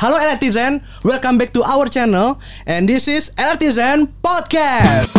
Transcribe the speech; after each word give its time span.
Halo 0.00 0.16
Elatizen, 0.16 0.80
welcome 1.04 1.36
back 1.36 1.52
to 1.52 1.60
our 1.60 1.84
channel 1.84 2.40
and 2.64 2.88
this 2.88 3.04
is 3.04 3.36
Elatizen 3.36 4.08
Podcast. 4.24 5.12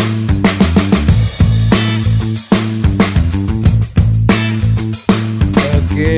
Oke, 5.77 6.17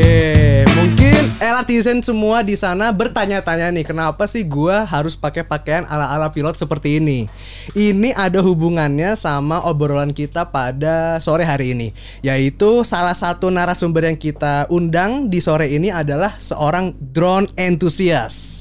mungkin 0.79 1.23
Elatizen 1.43 1.99
semua 2.07 2.39
di 2.39 2.55
sana 2.55 2.87
bertanya-tanya 2.95 3.67
nih, 3.67 3.83
kenapa 3.83 4.31
sih 4.31 4.47
gua 4.47 4.87
harus 4.87 5.19
pakai 5.19 5.43
pakaian 5.43 5.83
ala-ala 5.91 6.31
pilot 6.31 6.55
seperti 6.55 7.03
ini? 7.03 7.27
Ini 7.75 8.15
ada 8.15 8.39
hubungannya 8.39 9.19
sama 9.19 9.59
obrolan 9.67 10.15
kita 10.15 10.47
pada 10.47 11.19
sore 11.19 11.43
hari 11.43 11.75
ini, 11.75 11.91
yaitu 12.23 12.87
salah 12.87 13.11
satu 13.11 13.51
narasumber 13.51 14.07
yang 14.07 14.15
kita 14.15 14.71
undang 14.71 15.27
di 15.27 15.43
sore 15.43 15.67
ini 15.67 15.91
adalah 15.91 16.39
seorang 16.39 16.95
drone 16.95 17.51
enthusiast. 17.59 18.52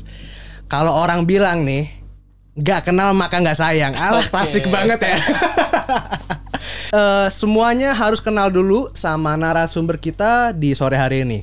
Kalau 0.73 0.97
orang 0.97 1.29
bilang 1.29 1.69
nih, 1.69 1.85
nggak 2.57 2.89
kenal 2.89 3.13
maka 3.13 3.45
nggak 3.45 3.61
sayang. 3.61 3.93
Alah, 3.93 4.25
klasik 4.25 4.65
banget 4.73 5.05
ya. 5.05 5.17
Eh, 6.93 7.29
semuanya 7.33 7.97
harus 7.97 8.21
kenal 8.21 8.53
dulu 8.53 8.93
sama 8.93 9.33
narasumber 9.33 9.97
kita 9.97 10.53
di 10.53 10.77
sore 10.77 11.01
hari 11.01 11.25
ini. 11.25 11.41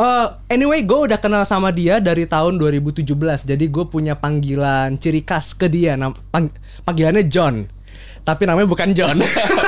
Eh, 0.00 0.26
anyway, 0.48 0.80
gue 0.80 1.12
udah 1.12 1.20
kenal 1.20 1.44
sama 1.44 1.68
dia 1.68 2.00
dari 2.00 2.24
tahun 2.24 2.56
2017. 2.56 3.04
Jadi 3.44 3.64
gue 3.68 3.84
punya 3.84 4.16
panggilan 4.16 4.96
ciri 4.96 5.20
khas 5.20 5.52
ke 5.52 5.68
dia. 5.68 5.92
Nam- 6.00 6.16
pang- 6.32 6.50
panggilannya 6.88 7.28
John. 7.28 7.68
Tapi 8.24 8.48
namanya 8.48 8.64
bukan 8.64 8.96
John. 8.96 9.20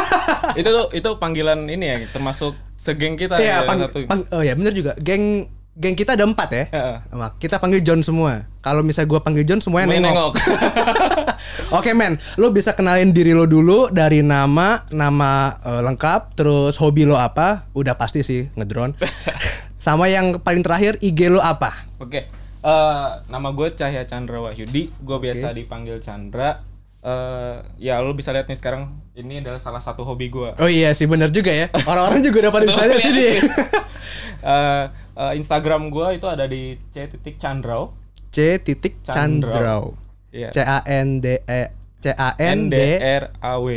itu 0.59 0.69
tuh 0.73 0.89
itu 0.97 1.09
panggilan 1.21 1.69
ini 1.69 1.85
ya 1.85 1.97
termasuk 2.09 2.57
segeng 2.81 3.21
kita 3.21 3.37
Iya, 3.37 3.61
ya, 3.61 3.69
pang- 3.69 3.85
satu. 3.85 4.09
pang- 4.09 4.29
oh 4.33 4.41
ya 4.41 4.57
bener 4.57 4.73
juga. 4.73 4.97
Geng 4.97 5.53
geng 5.75 5.93
kita 5.93 6.15
ada 6.15 6.23
empat 6.23 6.49
ya. 6.49 6.65
Heeh. 6.69 6.97
Mak- 7.13 7.37
Kita 7.37 7.59
panggil 7.59 7.81
John 7.81 7.99
semua. 8.01 8.47
Kalau 8.61 8.81
misalnya 8.81 9.09
gue 9.09 9.21
panggil 9.21 9.43
John 9.43 9.59
semuanya 9.59 9.91
Semuanya 9.91 10.07
nengok. 10.09 10.33
nengok. 10.33 11.75
Oke 11.77 11.91
men, 11.93 12.17
lo 12.35 12.49
bisa 12.49 12.73
kenalin 12.73 13.11
diri 13.11 13.31
lo 13.31 13.45
dulu 13.45 13.87
dari 13.89 14.21
nama, 14.21 14.87
nama 14.89 15.33
eh, 15.61 15.83
lengkap, 15.83 16.35
terus 16.35 16.77
hobi 16.77 17.05
lo 17.05 17.15
apa? 17.15 17.67
Udah 17.73 17.95
pasti 17.95 18.21
sih 18.21 18.49
ngedrone. 18.53 18.95
Sama 19.77 20.07
yang 20.07 20.39
paling 20.39 20.63
terakhir 20.63 20.97
IG 20.99 21.29
lo 21.29 21.39
apa? 21.39 21.75
Oke. 21.99 22.31
eh, 22.63 23.09
nama 23.27 23.49
gue 23.51 23.69
Cahya 23.71 24.03
Chandra 24.05 24.41
Wahyudi, 24.41 24.89
gue 24.91 25.17
biasa 25.19 25.53
dipanggil 25.53 25.99
Chandra. 25.99 26.65
Eh, 27.01 27.57
ya 27.79 28.01
lu 28.01 28.15
bisa 28.15 28.33
lihat 28.33 28.47
nih 28.47 28.57
sekarang 28.57 28.89
ini 29.13 29.37
adalah 29.37 29.59
salah 29.59 29.77
satu 29.79 30.01
hobi 30.03 30.31
gue. 30.31 30.57
Oh 30.57 30.65
iya 30.65 30.89
sih 30.91 31.05
bener 31.05 31.29
juga 31.29 31.51
ya. 31.51 31.69
Orang-orang 31.85 32.25
juga 32.25 32.41
udah 32.41 32.53
pada 32.53 32.65
bisa 32.65 32.81
lihat 32.83 33.03
sini. 33.03 33.27
Eh, 34.45 34.85
eh, 35.15 35.33
Instagram 35.39 35.89
gue 35.89 36.19
itu 36.19 36.27
ada 36.27 36.45
di 36.45 36.79
c 36.91 37.07
titik 37.07 37.39
Chandrau. 37.39 37.95
C 38.35 38.59
titik 38.59 39.01
Chandrau. 39.07 39.95
Iya. 40.35 40.51
C 40.51 40.59
A 40.67 40.83
N 40.83 41.23
D 41.23 41.39
E 41.47 41.63
C 42.03 42.11
A 42.11 42.35
N 42.37 42.67
D 42.67 42.77
R 42.99 43.31
A 43.39 43.63
W. 43.63 43.69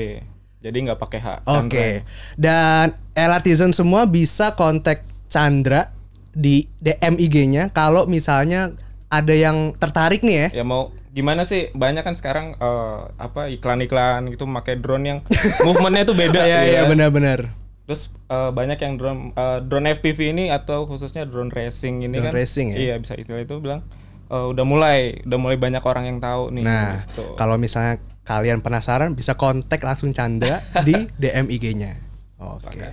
Jadi 0.57 0.77
nggak 0.89 0.99
pakai 0.99 1.19
H. 1.21 1.27
Oke. 1.45 2.01
Chandra. 2.01 2.35
Dan 2.35 2.85
Elatizen 3.13 3.71
semua 3.71 4.09
bisa 4.09 4.57
kontak 4.57 5.05
Chandra 5.29 5.93
di 6.33 6.65
DM 6.81 7.17
IG-nya 7.17 7.69
kalau 7.73 8.09
misalnya 8.09 8.73
ada 9.07 9.33
yang 9.33 9.77
tertarik 9.77 10.25
nih 10.25 10.49
ya. 10.49 10.61
Ya 10.61 10.63
mau 10.65 10.91
gimana 11.13 11.45
sih? 11.45 11.69
Banyak 11.77 12.03
kan 12.03 12.17
sekarang 12.17 12.57
eh, 12.57 12.99
apa 13.17 13.53
iklan-iklan 13.53 14.27
gitu 14.33 14.49
pakai 14.49 14.81
drone 14.81 15.05
yang 15.05 15.19
movementnya 15.65 16.09
itu 16.09 16.15
beda. 16.17 16.41
Iya 16.41 16.59
gitu 16.65 16.71
iya 16.73 16.81
ya. 16.81 16.89
benar-benar. 16.89 17.39
Terus 17.87 18.11
eh, 18.27 18.51
banyak 18.51 18.77
yang 18.83 18.93
drone 18.99 19.21
eh, 19.31 19.59
drone 19.63 19.87
FPV 19.95 20.19
ini 20.35 20.45
atau 20.51 20.83
khususnya 20.83 21.23
drone 21.23 21.47
racing 21.49 22.03
ini 22.03 22.19
Drone 22.19 22.29
kan. 22.29 22.33
racing 22.35 22.67
ya? 22.75 22.77
Iya 22.77 22.95
bisa 22.99 23.15
istilah 23.15 23.41
itu 23.41 23.55
bilang 23.63 23.87
eh, 24.27 24.45
udah 24.51 24.65
mulai 24.67 25.23
udah 25.23 25.39
mulai 25.39 25.55
banyak 25.55 25.79
orang 25.79 26.03
yang 26.11 26.19
tahu 26.19 26.51
nih. 26.51 26.63
Nah, 26.67 27.07
gitu. 27.07 27.39
kalau 27.39 27.55
misalnya 27.55 28.03
kalian 28.27 28.59
penasaran 28.59 29.15
bisa 29.15 29.39
kontak 29.39 29.79
langsung 29.79 30.11
Chandra 30.11 30.59
di 30.87 31.07
DM 31.15 31.47
IG-nya. 31.47 31.95
Oke. 32.43 32.91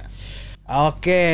Oke. 0.64 1.24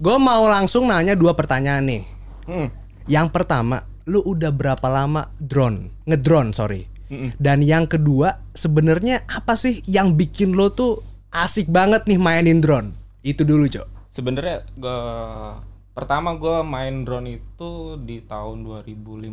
Gue 0.00 0.16
mau 0.16 0.48
langsung 0.48 0.88
nanya 0.88 1.12
dua 1.12 1.36
pertanyaan 1.36 1.84
nih. 1.84 2.02
Hmm. 2.48 2.72
Yang 3.04 3.28
pertama, 3.36 3.84
lu 4.08 4.24
udah 4.24 4.48
berapa 4.48 4.88
lama 4.88 5.28
drone? 5.36 5.92
Ngedrone, 6.08 6.56
sorry. 6.56 6.88
Dan 7.42 7.58
yang 7.66 7.90
kedua, 7.90 8.38
sebenarnya 8.54 9.26
apa 9.26 9.58
sih 9.58 9.82
yang 9.84 10.14
bikin 10.14 10.54
lo 10.54 10.70
tuh 10.70 11.02
asik 11.30 11.70
banget 11.70 12.06
nih 12.10 12.18
mainin 12.18 12.58
drone? 12.58 12.94
Itu 13.22 13.46
dulu, 13.46 13.70
Jo. 13.70 13.86
Sebenarnya 14.10 14.66
gue 14.74 14.98
pertama 15.94 16.34
gue 16.38 16.62
main 16.66 17.02
drone 17.06 17.38
itu 17.38 17.98
di 18.02 18.22
tahun 18.22 18.66
2015 18.66 19.30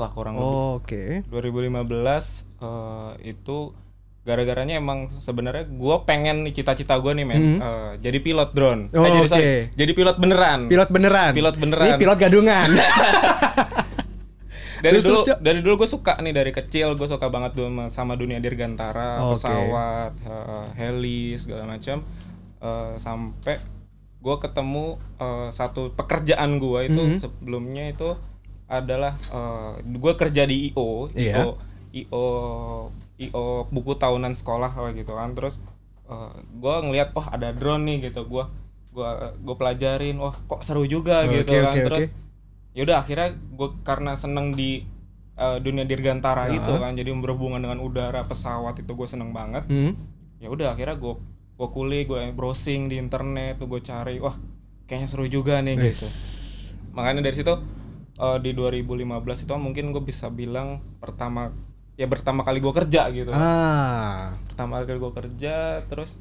lah 0.00 0.10
kurang 0.12 0.34
lebih. 0.36 0.56
Oke. 0.80 1.04
2015 1.28 1.80
eh, 2.60 3.12
itu 3.32 3.72
gara-garanya 4.20 4.76
emang 4.76 5.08
sebenarnya 5.08 5.64
gue 5.64 5.96
pengen 6.04 6.44
nih 6.44 6.52
cita-cita 6.52 7.00
gue 7.00 7.12
nih 7.16 7.24
men 7.24 7.40
eh, 7.62 7.90
jadi 8.04 8.18
pilot 8.20 8.50
drone. 8.52 8.82
Oh, 8.92 9.00
jadi, 9.00 9.18
sorry, 9.24 9.40
oke. 9.40 9.54
jadi 9.76 9.92
pilot 9.96 10.16
beneran. 10.20 10.60
Pilot 10.68 10.90
beneran. 10.92 11.32
Pilot 11.32 11.56
beneran. 11.56 11.86
Ini 11.88 11.92
pilot 11.96 12.18
gadungan. 12.20 12.68
dari 14.80 14.96
Terus, 14.96 15.04
dulu 15.04 15.18
terus, 15.22 15.38
dari 15.38 15.60
dulu 15.60 15.74
gue 15.76 15.88
suka 15.88 16.16
nih 16.16 16.32
dari 16.32 16.50
kecil 16.50 16.92
gue 16.92 17.04
suka 17.04 17.26
banget 17.26 17.52
dulu 17.52 17.68
sama- 17.86 18.14
dunia 18.14 18.36
dirgantara, 18.36 19.20
Oke. 19.22 19.38
pesawat, 19.38 20.12
eh, 20.18 20.66
heli 20.76 21.36
segala 21.36 21.64
macam. 21.66 22.00
Eh, 22.58 22.92
sampai 22.96 23.56
gue 24.18 24.36
ketemu 24.38 24.86
eh, 25.16 25.48
satu 25.50 25.92
pekerjaan 25.92 26.56
gue 26.56 26.80
itu 26.86 26.96
Mm-hmm. 26.98 27.18
sebelumnya 27.18 27.84
itu 27.86 28.10
adalah 28.66 29.18
gue 29.80 30.12
kerja 30.14 30.44
di 30.44 30.70
IO, 30.70 31.10
Iya. 31.10 31.34
IO, 31.36 31.50
IO, 31.92 32.26
IO 33.18 33.44
buku 33.66 33.92
tahunan 33.94 34.30
sekolah 34.30 34.70
kayak 34.70 34.94
gitu 34.96 35.12
kan. 35.12 35.32
Terus 35.32 35.58
gue 36.52 36.74
ngelihat 36.80 37.10
oh 37.12 37.22
ada 37.24 37.50
drone 37.50 37.82
nih 37.84 38.08
gitu, 38.08 38.24
gue 38.24 38.44
gua 38.90 39.10
gue 39.32 39.54
pelajarin, 39.54 40.18
wah 40.18 40.34
kok 40.34 40.62
seru 40.62 40.82
juga 40.84 41.22
Oke, 41.22 41.40
gitu 41.40 41.50
kan. 41.52 41.70
oke, 41.70 41.80
Terus 41.84 42.02
oke. 42.04 42.29
Ya 42.70 42.86
udah 42.86 43.02
akhirnya 43.02 43.34
gue 43.34 43.68
karena 43.82 44.14
seneng 44.14 44.54
di 44.54 44.86
uh, 45.36 45.58
dunia 45.58 45.82
dirgantara 45.82 46.46
itu 46.48 46.72
kan 46.78 46.94
jadi 46.94 47.10
berhubungan 47.12 47.58
dengan 47.58 47.82
udara 47.82 48.22
pesawat 48.24 48.78
itu 48.78 48.92
gue 48.94 49.08
seneng 49.08 49.30
banget. 49.34 49.66
Hmm. 49.66 49.94
ya 50.40 50.48
udah 50.48 50.72
akhirnya 50.72 50.96
gue 50.96 51.14
gue 51.60 51.68
kulik 51.68 52.08
gue 52.08 52.32
browsing 52.32 52.88
di 52.88 52.96
internet 52.96 53.60
tuh 53.60 53.68
gue 53.68 53.84
cari 53.84 54.16
wah 54.16 54.32
kayaknya 54.88 55.08
seru 55.10 55.28
juga 55.28 55.60
nih 55.60 55.76
gitu. 55.92 56.08
Makanya 56.96 57.20
dari 57.20 57.36
situ 57.36 57.52
uh, 58.16 58.38
di 58.40 58.50
2015 58.56 59.44
itu 59.44 59.52
mungkin 59.60 59.84
gue 59.92 60.00
bisa 60.00 60.32
bilang 60.32 60.80
pertama 60.96 61.52
ya 61.96 62.08
pertama 62.08 62.40
kali 62.40 62.64
gue 62.64 62.72
kerja 62.72 63.12
gitu 63.12 63.28
Ah. 63.28 64.32
pertama 64.48 64.80
kali 64.80 64.96
gue 64.96 65.12
kerja 65.12 65.84
terus 65.84 66.16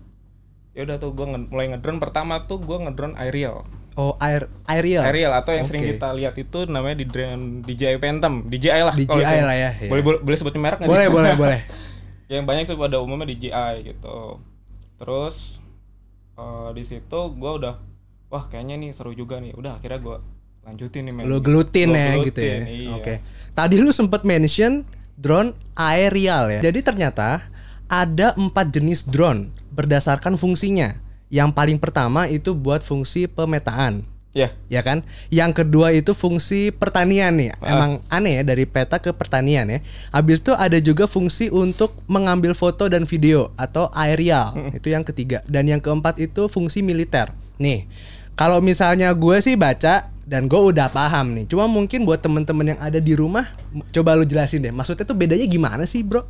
ya 0.74 0.86
udah 0.86 0.98
tuh 1.02 1.12
gue 1.12 1.26
mulai 1.50 1.74
ngedrone 1.74 2.00
pertama 2.00 2.46
tuh 2.46 2.62
gue 2.62 2.78
ngedrone 2.78 3.18
aerial 3.18 3.66
Oh, 4.00 4.16
air 4.24 4.48
aerial. 4.64 5.04
Aerial 5.04 5.34
atau 5.36 5.52
yang 5.52 5.68
sering 5.68 5.84
Oke. 5.84 6.00
kita 6.00 6.16
lihat 6.16 6.32
itu 6.40 6.64
namanya 6.72 7.04
di 7.04 7.06
drone 7.10 7.60
DJI 7.68 8.00
Phantom, 8.00 8.48
DJI 8.48 8.82
lah. 8.88 8.96
DJI 8.96 9.40
lah 9.44 9.56
ya, 9.60 9.72
iya. 9.76 9.92
Boleh 9.92 10.04
boleh, 10.08 10.20
boleh 10.24 10.38
sebut 10.40 10.56
merek 10.56 10.80
nggak? 10.80 10.88
Boleh, 10.88 11.08
nih? 11.12 11.12
boleh, 11.12 11.32
boleh. 11.44 11.62
yang 12.32 12.48
banyak 12.48 12.64
sih 12.64 12.80
pada 12.80 13.04
umumnya 13.04 13.28
DJI 13.28 13.92
gitu. 13.92 14.40
Terus 14.96 15.60
eh, 16.40 16.70
di 16.80 16.84
situ 16.88 17.20
gue 17.36 17.52
udah, 17.60 17.76
wah 18.32 18.44
kayaknya 18.48 18.80
nih 18.80 18.96
seru 18.96 19.12
juga 19.12 19.44
nih. 19.44 19.52
Udah 19.52 19.76
akhirnya 19.84 20.00
gue 20.00 20.18
lanjutin 20.64 21.02
nih. 21.04 21.14
main. 21.20 21.26
Lu 21.28 21.44
gelutin 21.44 21.92
ya 21.92 22.16
gelutin, 22.16 22.28
gitu 22.32 22.40
ya. 22.40 22.58
Iya. 22.64 22.90
Oke. 22.96 23.14
Tadi 23.52 23.76
lu 23.84 23.92
sempat 23.92 24.24
mention 24.24 24.88
drone 25.20 25.52
aerial 25.76 26.48
ya. 26.56 26.60
Jadi 26.64 26.80
ternyata 26.88 27.52
ada 27.92 28.32
empat 28.40 28.72
jenis 28.72 29.04
drone 29.04 29.59
berdasarkan 29.80 30.36
fungsinya. 30.36 31.00
Yang 31.32 31.56
paling 31.56 31.80
pertama 31.80 32.28
itu 32.28 32.52
buat 32.52 32.84
fungsi 32.84 33.32
pemetaan. 33.32 34.04
Ya. 34.36 34.54
Ya 34.70 34.86
kan? 34.86 35.02
Yang 35.34 35.64
kedua 35.64 35.96
itu 35.96 36.12
fungsi 36.12 36.70
pertanian 36.70 37.34
nih. 37.40 37.56
Emang 37.64 38.04
aneh 38.12 38.42
ya 38.42 38.44
dari 38.44 38.68
peta 38.68 39.00
ke 39.00 39.16
pertanian 39.16 39.66
ya. 39.72 39.80
Habis 40.12 40.44
itu 40.44 40.52
ada 40.54 40.78
juga 40.78 41.08
fungsi 41.10 41.50
untuk 41.50 41.96
mengambil 42.06 42.54
foto 42.54 42.92
dan 42.92 43.08
video 43.08 43.56
atau 43.56 43.90
aerial. 43.96 44.54
Itu 44.76 44.92
yang 44.92 45.08
ketiga. 45.08 45.42
Dan 45.48 45.72
yang 45.72 45.82
keempat 45.82 46.20
itu 46.22 46.46
fungsi 46.52 46.86
militer. 46.86 47.32
Nih, 47.58 47.90
kalau 48.38 48.62
misalnya 48.62 49.10
gue 49.16 49.38
sih 49.42 49.58
baca 49.58 50.14
dan 50.30 50.46
gue 50.46 50.62
udah 50.62 50.94
paham 50.94 51.34
nih. 51.34 51.46
Cuma 51.50 51.66
mungkin 51.66 52.06
buat 52.06 52.22
temen-temen 52.22 52.78
yang 52.78 52.80
ada 52.80 53.02
di 53.02 53.18
rumah, 53.18 53.50
coba 53.90 54.14
lu 54.14 54.30
jelasin 54.30 54.62
deh. 54.62 54.70
Maksudnya 54.70 55.10
tuh 55.10 55.18
bedanya 55.18 55.50
gimana 55.50 55.90
sih, 55.90 56.06
bro? 56.06 56.22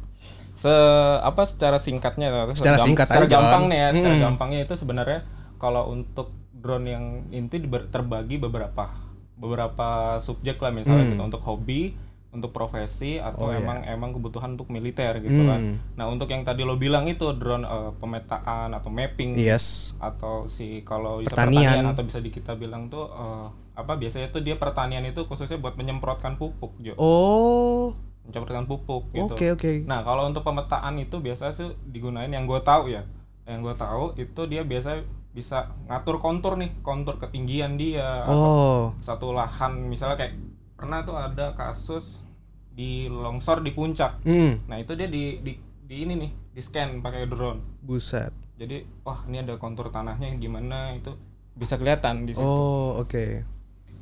Se 0.60 0.76
apa 1.18 1.48
secara 1.48 1.80
singkatnya 1.80 2.52
Secara 2.52 2.84
singkat 2.84 3.08
secara 3.08 3.24
aja, 3.24 3.32
gampang 3.32 3.64
nih 3.68 3.80
ya, 3.80 3.90
secara 3.96 4.16
Hmm. 4.16 4.26
gampangnya 4.28 4.60
itu 4.62 4.74
sebenarnya 4.76 5.20
kalau 5.56 5.88
untuk 5.88 6.36
drone 6.52 6.86
yang 6.86 7.06
inti 7.32 7.64
terbagi 7.88 8.36
beberapa 8.36 8.92
beberapa 9.34 9.88
subjek 10.20 10.60
lah 10.60 10.70
misalnya 10.70 11.08
Hmm. 11.08 11.12
gitu 11.14 11.24
untuk 11.24 11.42
hobi, 11.42 11.96
untuk 12.30 12.52
profesi 12.52 13.16
atau 13.16 13.48
Oh, 13.48 13.50
iya. 13.50 13.58
emang 13.58 13.78
emang 13.88 14.10
kebutuhan 14.12 14.54
untuk 14.54 14.68
militer 14.68 15.16
gitu 15.18 15.48
kan. 15.48 15.60
Hmm. 15.64 15.76
Nah, 15.96 16.06
untuk 16.06 16.28
yang 16.28 16.44
tadi 16.44 16.62
lo 16.62 16.76
bilang 16.76 17.08
itu 17.08 17.24
drone 17.32 17.64
eh, 17.64 17.92
pemetaan 17.96 18.70
atau 18.70 18.92
mapping 18.92 19.34
Yes. 19.34 19.96
atau 19.98 20.46
si 20.46 20.84
kalau 20.84 21.24
bisa 21.24 21.32
Pertanian. 21.32 21.72
pertanian 21.72 21.88
atau 21.90 22.04
bisa 22.04 22.20
di 22.20 22.30
kita 22.30 22.54
bilang 22.54 22.86
tuh 22.86 23.08
eh, 23.08 23.48
apa 23.74 23.96
biasanya 23.96 24.28
tuh 24.28 24.44
dia 24.44 24.54
pertanian 24.54 25.08
itu 25.08 25.24
khususnya 25.24 25.56
buat 25.56 25.74
menyemprotkan 25.74 26.36
pupuk 26.36 26.76
Jo 26.78 27.00
Oh, 27.00 27.96
menyemprotkan 28.30 28.70
pupuk 28.70 29.10
gitu. 29.12 29.34
Oke 29.34 29.48
oke. 29.52 29.72
nah 29.90 30.06
kalau 30.06 30.30
untuk 30.30 30.46
pemetaan 30.46 31.02
itu 31.02 31.18
biasanya 31.18 31.54
sih 31.54 31.70
digunain 31.90 32.30
yang 32.30 32.46
gue 32.46 32.62
tahu 32.62 32.94
ya. 32.94 33.04
Yang 33.50 33.60
gue 33.66 33.76
tahu 33.76 34.06
itu 34.22 34.42
dia 34.46 34.62
biasa 34.62 35.02
bisa 35.30 35.74
ngatur 35.86 36.22
kontur 36.22 36.58
nih 36.58 36.74
kontur 36.82 37.18
ketinggian 37.18 37.78
dia 37.78 38.26
atau 38.26 38.38
Oh, 38.38 38.82
satu 39.02 39.34
lahan. 39.34 39.90
Misalnya 39.90 40.18
kayak 40.18 40.34
pernah 40.74 41.02
tuh 41.02 41.18
ada 41.18 41.54
kasus 41.54 42.22
di 42.70 43.12
longsor 43.12 43.60
di 43.60 43.74
puncak. 43.76 44.24
Hmm, 44.24 44.64
nah 44.70 44.80
itu 44.80 44.96
dia 44.96 45.10
di 45.10 45.42
di, 45.44 45.54
di 45.60 45.96
ini 46.06 46.14
nih 46.16 46.32
di 46.54 46.62
scan 46.62 47.02
pakai 47.02 47.28
drone. 47.28 47.82
Buset. 47.84 48.32
jadi 48.60 48.84
wah 49.08 49.24
ini 49.28 49.40
ada 49.40 49.56
kontur 49.56 49.88
tanahnya 49.88 50.36
gimana? 50.36 50.92
Itu 50.96 51.16
bisa 51.56 51.76
kelihatan 51.76 52.24
di 52.28 52.36
situ. 52.36 52.44
Oh, 52.44 53.00
oke. 53.00 53.44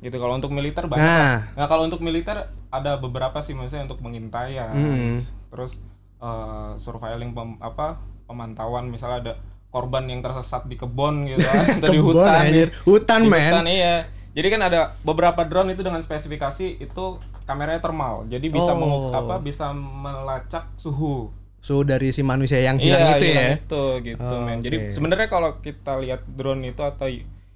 Gitu 0.00 0.14
kalau 0.14 0.32
untuk 0.32 0.48
militer 0.48 0.84
banyak 0.84 1.00
Nah, 1.00 1.36
nah 1.52 1.66
kalau 1.66 1.82
untuk 1.82 1.98
militer 1.98 2.38
ada 2.68 2.96
beberapa 2.96 3.38
sih 3.38 3.52
maksudnya 3.52 3.84
untuk 3.84 3.98
pengintaian 3.98 4.70
Mm. 4.70 5.16
terus 5.48 5.82
eh, 6.16 6.70
surveilling 6.76 7.30
pem- 7.30 7.58
apa 7.58 7.98
pemantauan 8.24 8.86
misalnya 8.86 9.18
ada 9.20 9.34
korban 9.68 10.04
yang 10.04 10.18
tersesat 10.18 10.64
di 10.64 10.74
kebun 10.74 11.26
gitu 11.26 11.40
kan 11.40 11.64
atau 11.78 11.88
di 11.88 11.98
hutan 11.98 12.32
anjir. 12.40 12.68
Hutan, 12.82 13.20
Di 13.20 13.28
men. 13.28 13.52
hutan, 13.52 13.66
iya 13.66 13.96
jadi 14.30 14.48
kan 14.48 14.60
ada 14.62 14.80
beberapa 15.00 15.42
drone 15.42 15.70
itu 15.70 15.80
dengan 15.80 15.98
spesifikasi 15.98 16.78
itu 16.78 17.04
kameranya 17.42 17.78
thermal 17.78 18.22
jadi 18.26 18.46
bisa 18.46 18.70
Oh. 18.70 18.76
mengu- 18.76 19.10
apa 19.10 19.34
bisa 19.38 19.72
melacak 19.72 20.68
suhu 20.74 21.32
suhu 21.58 21.82
dari 21.82 22.08
si 22.08 22.22
manusia 22.22 22.58
yang 22.58 22.76
hilang 22.76 23.02
iya, 23.02 23.12
itu 23.12 23.24
ya. 23.24 23.34
hilang 23.34 23.58
itu 23.58 23.82
gitu 24.06 24.22
Oh, 24.24 24.40
men. 24.40 24.56
oke. 24.56 24.64
Jadi 24.64 24.76
sebenarnya 24.90 25.26
kalau 25.26 25.50
kita 25.58 25.98
lihat 25.98 26.22
drone 26.28 26.62
itu 26.64 26.80
atau 26.80 27.10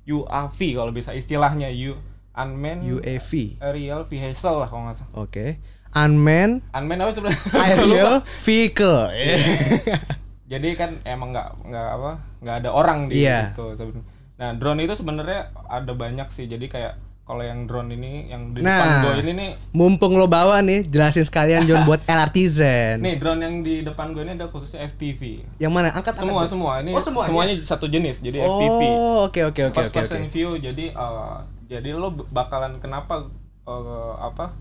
UAV 0.04 0.58
kalau 0.74 0.90
bisa 0.90 1.12
istilahnya 1.12 1.70
U 1.70 1.94
unmanned 2.34 2.82
UAV. 2.82 3.60
aerial 3.60 4.02
vehicle 4.02 4.32
lah 4.56 4.66
kalau 4.66 4.82
nggak 4.84 4.96
salah. 4.96 5.12
Oke. 5.16 5.60
Unmanned 5.92 6.64
Unmanned 6.70 7.02
apa 7.02 7.12
sebenarnya? 7.12 7.40
aerial 7.66 8.12
vehicle. 8.38 9.00
Iya. 9.10 9.36
Jadi 10.52 10.68
kan 10.74 11.00
emang 11.02 11.32
nggak 11.32 11.48
nggak 11.64 11.86
apa 11.90 12.10
nggak 12.40 12.56
ada 12.60 12.70
orang 12.70 12.98
di 13.06 13.22
Iya. 13.22 13.52
situ 13.52 13.66
sebenarnya. 13.72 14.04
Nah 14.34 14.50
drone 14.52 14.80
itu 14.82 14.94
sebenarnya 14.94 15.40
ada 15.66 15.92
banyak 15.92 16.28
sih. 16.28 16.44
Jadi 16.44 16.66
kayak 16.66 16.94
kalau 17.22 17.40
yang 17.40 17.64
drone 17.64 17.88
ini 17.88 18.28
yang 18.28 18.50
di 18.50 18.60
Nah. 18.60 18.72
depan 18.74 18.88
gue 18.98 19.14
ini 19.22 19.32
nih 19.32 19.50
Mumpung 19.70 20.12
lo 20.12 20.26
bawa 20.26 20.58
nih, 20.58 20.82
jelasin 20.82 21.22
sekalian 21.22 21.64
John 21.64 21.84
buat 21.88 22.02
LRTzen. 22.02 22.98
nih 22.98 23.14
drone 23.16 23.40
yang 23.40 23.54
di 23.60 23.80
depan 23.80 24.10
gue 24.10 24.22
ini 24.22 24.34
ada 24.34 24.48
khususnya 24.48 24.84
FPV. 24.86 25.44
Yang 25.56 25.72
mana? 25.72 25.88
Angkat 25.90 26.16
Semua 26.16 26.42
angkat, 26.42 26.50
semua 26.50 26.72
ini 26.80 26.90
Oh, 26.90 27.00
semuanya? 27.00 27.28
semuanya 27.28 27.52
satu 27.62 27.86
jenis. 27.86 28.20
Jadi 28.20 28.36
FPV. 28.38 28.80
Oh, 28.90 29.16
oke 29.24 29.40
oke 29.46 29.60
oke 29.68 29.78
oke 29.78 30.28
view 30.28 30.56
jadi 30.58 30.84
eh, 30.90 31.36
jadi 31.72 31.88
lo 31.92 32.08
bakalan 32.28 32.76
kenapa 32.76 33.26
eh, 33.62 33.82
apa 34.20 34.52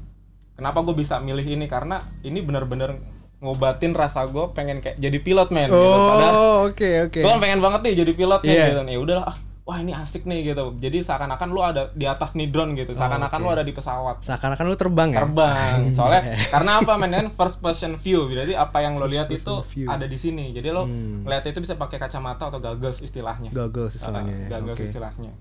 kenapa 0.53 0.79
gue 0.81 0.95
bisa 0.95 1.17
milih 1.17 1.43
ini 1.43 1.65
karena 1.65 1.99
ini 2.21 2.39
bener-bener 2.39 3.01
ngobatin 3.37 3.91
rasa 3.91 4.23
gue 4.23 4.45
pengen 4.51 4.77
kayak 4.77 4.95
jadi 4.95 5.17
pilot 5.17 5.49
men 5.49 5.67
gitu. 5.67 5.81
padahal 5.81 6.33
Oh, 6.33 6.57
oke 6.67 6.89
oke. 7.03 7.19
gue 7.19 7.33
pengen 7.39 7.59
banget 7.59 7.81
nih 7.83 7.93
jadi 7.97 8.11
pilot 8.13 8.41
nih 8.41 8.51
Iya. 8.51 8.65
gitu 8.69 8.81
ya 8.87 8.99
udahlah 8.99 9.25
ah, 9.25 9.37
wah 9.61 9.77
ini 9.77 9.89
asik 9.91 10.23
nih 10.23 10.45
gitu 10.47 10.77
jadi 10.77 10.97
seakan-akan 10.99 11.49
lo 11.49 11.61
ada 11.63 11.89
di 11.91 12.05
atas 12.05 12.33
nih 12.33 12.45
drone 12.47 12.73
gitu 12.75 12.93
seakan-akan 12.93 13.33
Oh, 13.35 13.43
oke. 13.43 13.47
lo 13.47 13.55
ada 13.55 13.63
di 13.63 13.73
pesawat 13.73 14.21
Seakan-akan 14.21 14.61
lu 14.63 14.75
terbang 14.75 15.09
ya? 15.09 15.19
terbang 15.19 15.77
soalnya 15.95 16.21
karena 16.47 16.71
apa 16.77 16.93
men 16.95 17.11
kan 17.11 17.27
first 17.31 17.57
person 17.57 17.97
view 17.97 18.25
berarti 18.25 18.53
apa 18.53 18.77
yang 18.79 18.93
lo 18.95 19.05
lihat 19.05 19.25
itu 19.27 19.53
view. 19.67 19.87
ada 19.87 20.05
di 20.05 20.15
sini 20.15 20.49
jadi 20.51 20.69
lo 20.69 20.85
Hmm. 20.85 21.25
lihat 21.25 21.41
itu 21.43 21.57
bisa 21.57 21.73
pakai 21.73 21.97
kacamata 21.97 22.45
atau 22.45 22.59
goggles 22.59 23.01
istilahnya 23.01 23.49
Goggles 23.49 23.95
istilahnya. 23.95 24.29
Ah, 24.29 24.37
ya. 24.39 24.47
goggles 24.51 24.77
Oke. 24.77 24.85
istilahnya 24.85 25.33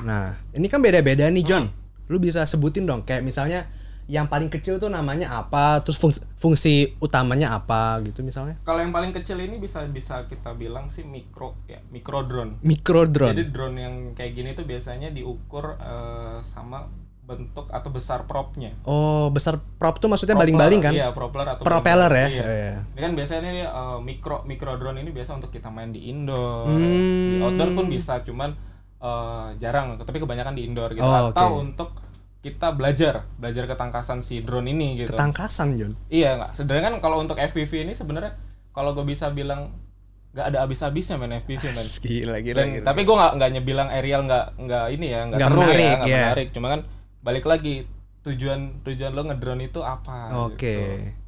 Nah, 0.00 0.40
ini 0.56 0.66
kan 0.72 0.80
beda-beda 0.80 1.28
nih 1.28 1.44
John. 1.44 1.68
Hmm. 1.68 2.08
Lu 2.08 2.16
bisa 2.16 2.46
sebutin 2.48 2.88
dong 2.88 3.04
kayak 3.04 3.20
misalnya 3.20 3.68
yang 4.10 4.26
paling 4.26 4.50
kecil 4.50 4.82
tuh 4.82 4.90
namanya 4.90 5.38
apa, 5.38 5.78
terus 5.80 5.94
fungsi, 5.94 6.20
fungsi 6.34 6.74
utamanya 6.98 7.54
apa 7.54 8.02
gitu 8.02 8.26
misalnya. 8.26 8.58
Kalau 8.66 8.82
yang 8.82 8.90
paling 8.90 9.14
kecil 9.14 9.38
ini 9.38 9.62
bisa 9.62 9.86
bisa 9.86 10.26
kita 10.26 10.52
bilang 10.58 10.90
sih 10.90 11.06
mikro 11.06 11.54
ya, 11.70 11.78
mikro 11.94 12.26
drone. 12.26 12.58
Micro 12.66 13.06
drone. 13.06 13.32
Jadi 13.32 13.44
drone 13.54 13.76
yang 13.78 13.94
kayak 14.12 14.32
gini 14.34 14.50
tuh 14.58 14.66
biasanya 14.66 15.14
diukur 15.14 15.78
eh, 15.78 16.42
sama 16.42 16.90
bentuk 17.22 17.70
atau 17.70 17.88
besar 17.94 18.26
propnya. 18.26 18.74
Oh, 18.82 19.30
besar 19.30 19.62
prop 19.78 20.02
tuh 20.02 20.10
maksudnya 20.10 20.34
baling-baling 20.34 20.82
kan? 20.82 20.92
Iya, 20.92 21.14
propeller 21.14 21.54
atau 21.54 21.62
Propeller 21.62 22.10
ya? 22.10 22.26
Iya. 22.26 22.42
Oh, 22.42 22.52
iya. 22.52 22.76
Ini 22.92 23.00
kan 23.00 23.12
biasanya 23.14 23.48
ini 23.54 23.62
eh, 23.62 23.98
mikro 24.02 24.42
mikro 24.42 24.74
drone 24.82 24.98
ini 24.98 25.14
biasa 25.14 25.38
untuk 25.38 25.54
kita 25.54 25.70
main 25.70 25.94
di 25.94 26.10
indoor. 26.10 26.66
Hmm. 26.66 26.82
Di 26.82 27.36
outdoor 27.38 27.70
pun 27.78 27.86
bisa, 27.86 28.18
cuman 28.26 28.52
eh, 29.02 29.48
jarang, 29.58 29.98
tapi 29.98 30.22
kebanyakan 30.22 30.54
di 30.54 30.62
indoor 30.64 30.94
gitu. 30.94 31.02
Oh, 31.02 31.34
atau 31.34 31.58
untuk 31.58 31.90
kita 32.42 32.74
belajar, 32.74 33.26
belajar 33.38 33.66
ketangkasan 33.66 34.22
si 34.22 34.42
drone 34.42 34.70
ini 34.70 34.98
gitu. 34.98 35.14
Ketangkasan, 35.14 35.78
John. 35.78 35.92
Iya 36.06 36.38
nggak. 36.38 36.50
Sebenarnya 36.58 36.84
kan 36.90 36.94
kalau 36.98 37.22
untuk 37.22 37.38
FPV 37.38 37.86
ini 37.86 37.94
sebenarnya 37.94 38.34
kalau 38.74 38.94
gue 38.94 39.06
bisa 39.06 39.30
bilang 39.30 39.74
nggak 40.32 40.46
ada 40.48 40.58
habis-habisnya 40.64 41.20
main 41.20 41.38
FPV 41.38 41.62
men. 41.70 41.86
Gila, 42.02 42.36
Dan- 42.42 42.82
Tapi 42.82 43.00
gue 43.04 43.14
nggak 43.14 43.32
nggak 43.38 43.50
nyebilang 43.52 43.88
aerial 43.92 44.22
nggak 44.26 44.46
nggak 44.58 44.84
ini 44.90 45.06
ya 45.06 45.20
nggak 45.28 45.40
seru 45.44 45.60
menarik, 45.60 45.78
ya 45.78 45.92
nggak 45.94 46.08
ya. 46.08 46.18
menarik. 46.26 46.48
Cuma 46.50 46.66
kan 46.72 46.80
balik 47.22 47.44
lagi 47.46 47.74
tujuan 48.22 48.60
tujuan 48.82 49.12
lo 49.14 49.22
ngedrone 49.28 49.62
itu 49.66 49.80
apa? 49.82 50.30
Oke. 50.46 50.58
gitu. 50.58 51.21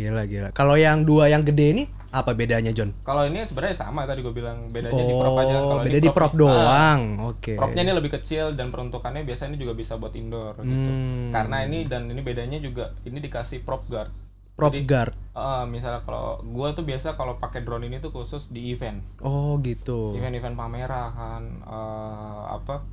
Gila, 0.00 0.22
gila. 0.24 0.48
Kalau 0.56 0.80
yang 0.80 1.04
dua 1.04 1.28
yang 1.28 1.44
gede 1.44 1.66
ini 1.76 1.84
apa 2.10 2.32
bedanya, 2.32 2.72
John? 2.72 2.96
Kalau 3.04 3.28
ini 3.28 3.44
sebenarnya 3.44 3.76
sama 3.86 4.08
tadi 4.08 4.24
gue 4.24 4.32
bilang 4.32 4.72
bedanya 4.72 5.04
di 5.04 5.14
prop 5.14 5.36
aja. 5.36 5.54
Oh, 5.60 5.62
Kalau 5.68 5.82
beda 5.84 5.98
ini 6.00 6.06
di 6.08 6.10
prop 6.10 6.32
ah, 6.32 6.38
doang. 6.40 7.00
Oke. 7.28 7.52
Propnya 7.54 7.82
ini 7.84 7.92
lebih 7.92 8.10
kecil 8.16 8.56
dan 8.56 8.72
peruntukannya 8.72 9.22
biasanya 9.22 9.60
juga 9.60 9.76
bisa 9.76 10.00
buat 10.00 10.16
indoor 10.16 10.56
gitu. 10.64 10.90
Hmm. 10.90 11.30
Karena 11.30 11.68
ini 11.68 11.84
dan 11.84 12.08
ini 12.08 12.24
bedanya 12.24 12.58
juga 12.58 12.96
ini 13.04 13.20
dikasih 13.20 13.60
prop 13.62 13.84
guard. 13.86 14.10
Prop 14.58 14.72
Jadi, 14.74 14.88
guard. 14.88 15.12
eh, 15.14 15.64
misalnya 15.68 16.02
kalau 16.02 16.42
gua 16.44 16.74
tuh 16.74 16.82
biasa 16.82 17.14
kalau 17.14 17.38
pakai 17.38 17.62
drone 17.62 17.86
ini 17.86 18.02
tuh 18.02 18.10
khusus 18.10 18.50
di 18.50 18.72
event. 18.74 19.00
Oh, 19.22 19.56
gitu. 19.62 20.16
event-event 20.16 20.56
pameran 20.56 21.64
eh, 21.64 22.42
apa 22.50 22.84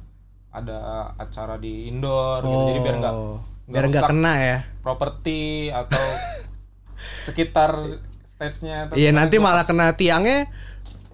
ada 0.54 0.80
acara 1.20 1.60
di 1.60 1.92
indoor 1.92 2.42
gitu 2.42 2.62
jadi 2.74 2.80
biar 2.82 2.96
nggak 3.04 3.14
Oh, 3.14 3.38
biar 3.68 3.84
nggak 3.92 4.10
kena 4.10 4.34
ya. 4.40 4.58
properti 4.82 5.70
atau 5.70 6.00
sekitar 7.24 7.72
stage-nya 8.24 8.92
Iya, 8.92 9.10
nanti 9.12 9.38
malah 9.38 9.64
kena 9.64 9.94
tiangnya 9.94 10.50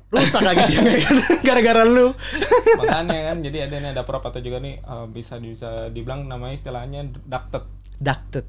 rusak 0.10 0.42
lagi 0.42 0.70
tiangnya 0.70 0.98
kan 1.00 1.16
gara-gara 1.48 1.82
lu. 1.84 2.14
makanya 2.76 3.20
kan 3.28 3.38
jadi 3.40 3.58
ada 3.66 3.76
ini 3.76 3.88
ada 3.90 4.04
prop 4.04 4.22
atau 4.22 4.38
juga 4.38 4.58
nih 4.58 4.78
eh, 4.78 5.06
bisa 5.08 5.38
bisa 5.38 5.90
dibilang 5.90 6.26
namanya 6.26 6.54
istilahnya 6.54 7.02
ducted 7.20 7.66
Ducted. 7.96 8.46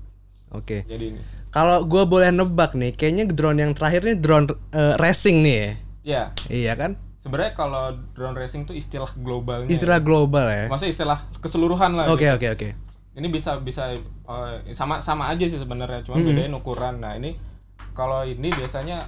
Oke. 0.51 0.85
jadi 0.85 1.05
ini. 1.09 1.19
Kalau 1.49 1.83
gua 1.83 2.05
boleh 2.05 2.31
nebak 2.31 2.75
nih, 2.75 2.93
kayaknya 2.93 3.27
drone 3.27 3.59
yang 3.59 3.73
terakhir 3.73 4.05
nih 4.05 4.15
drone 4.15 4.47
eh, 4.71 4.95
racing 4.97 5.41
nih 5.41 5.57
ya. 5.57 5.71
ya 6.05 6.23
Iya 6.47 6.73
kan? 6.75 6.93
sebenarnya 7.19 7.57
kalau 7.57 7.85
drone 8.13 8.37
racing 8.37 8.63
tuh 8.63 8.77
istilah 8.77 9.09
globalnya 9.17 9.67
Istilah 9.67 9.97
global 9.99 10.45
ya. 10.45 10.69
maksudnya 10.69 10.93
istilah 10.93 11.19
keseluruhan 11.41 11.97
lah 11.97 12.05
Oke, 12.07 12.29
oke, 12.29 12.47
oke. 12.51 12.69
Ini 13.15 13.27
bisa 13.29 13.57
bisa 13.59 13.91
eh, 13.91 14.55
sama 14.71 14.99
sama 14.99 15.29
aja 15.29 15.45
sih 15.45 15.57
sebenarnya 15.57 16.03
cuma 16.03 16.17
Hmm. 16.17 16.27
bedain 16.27 16.53
ukuran 16.53 16.99
nah 16.99 17.13
ini 17.13 17.39
kalau 17.93 18.23
ini 18.23 18.51
biasanya 18.51 19.07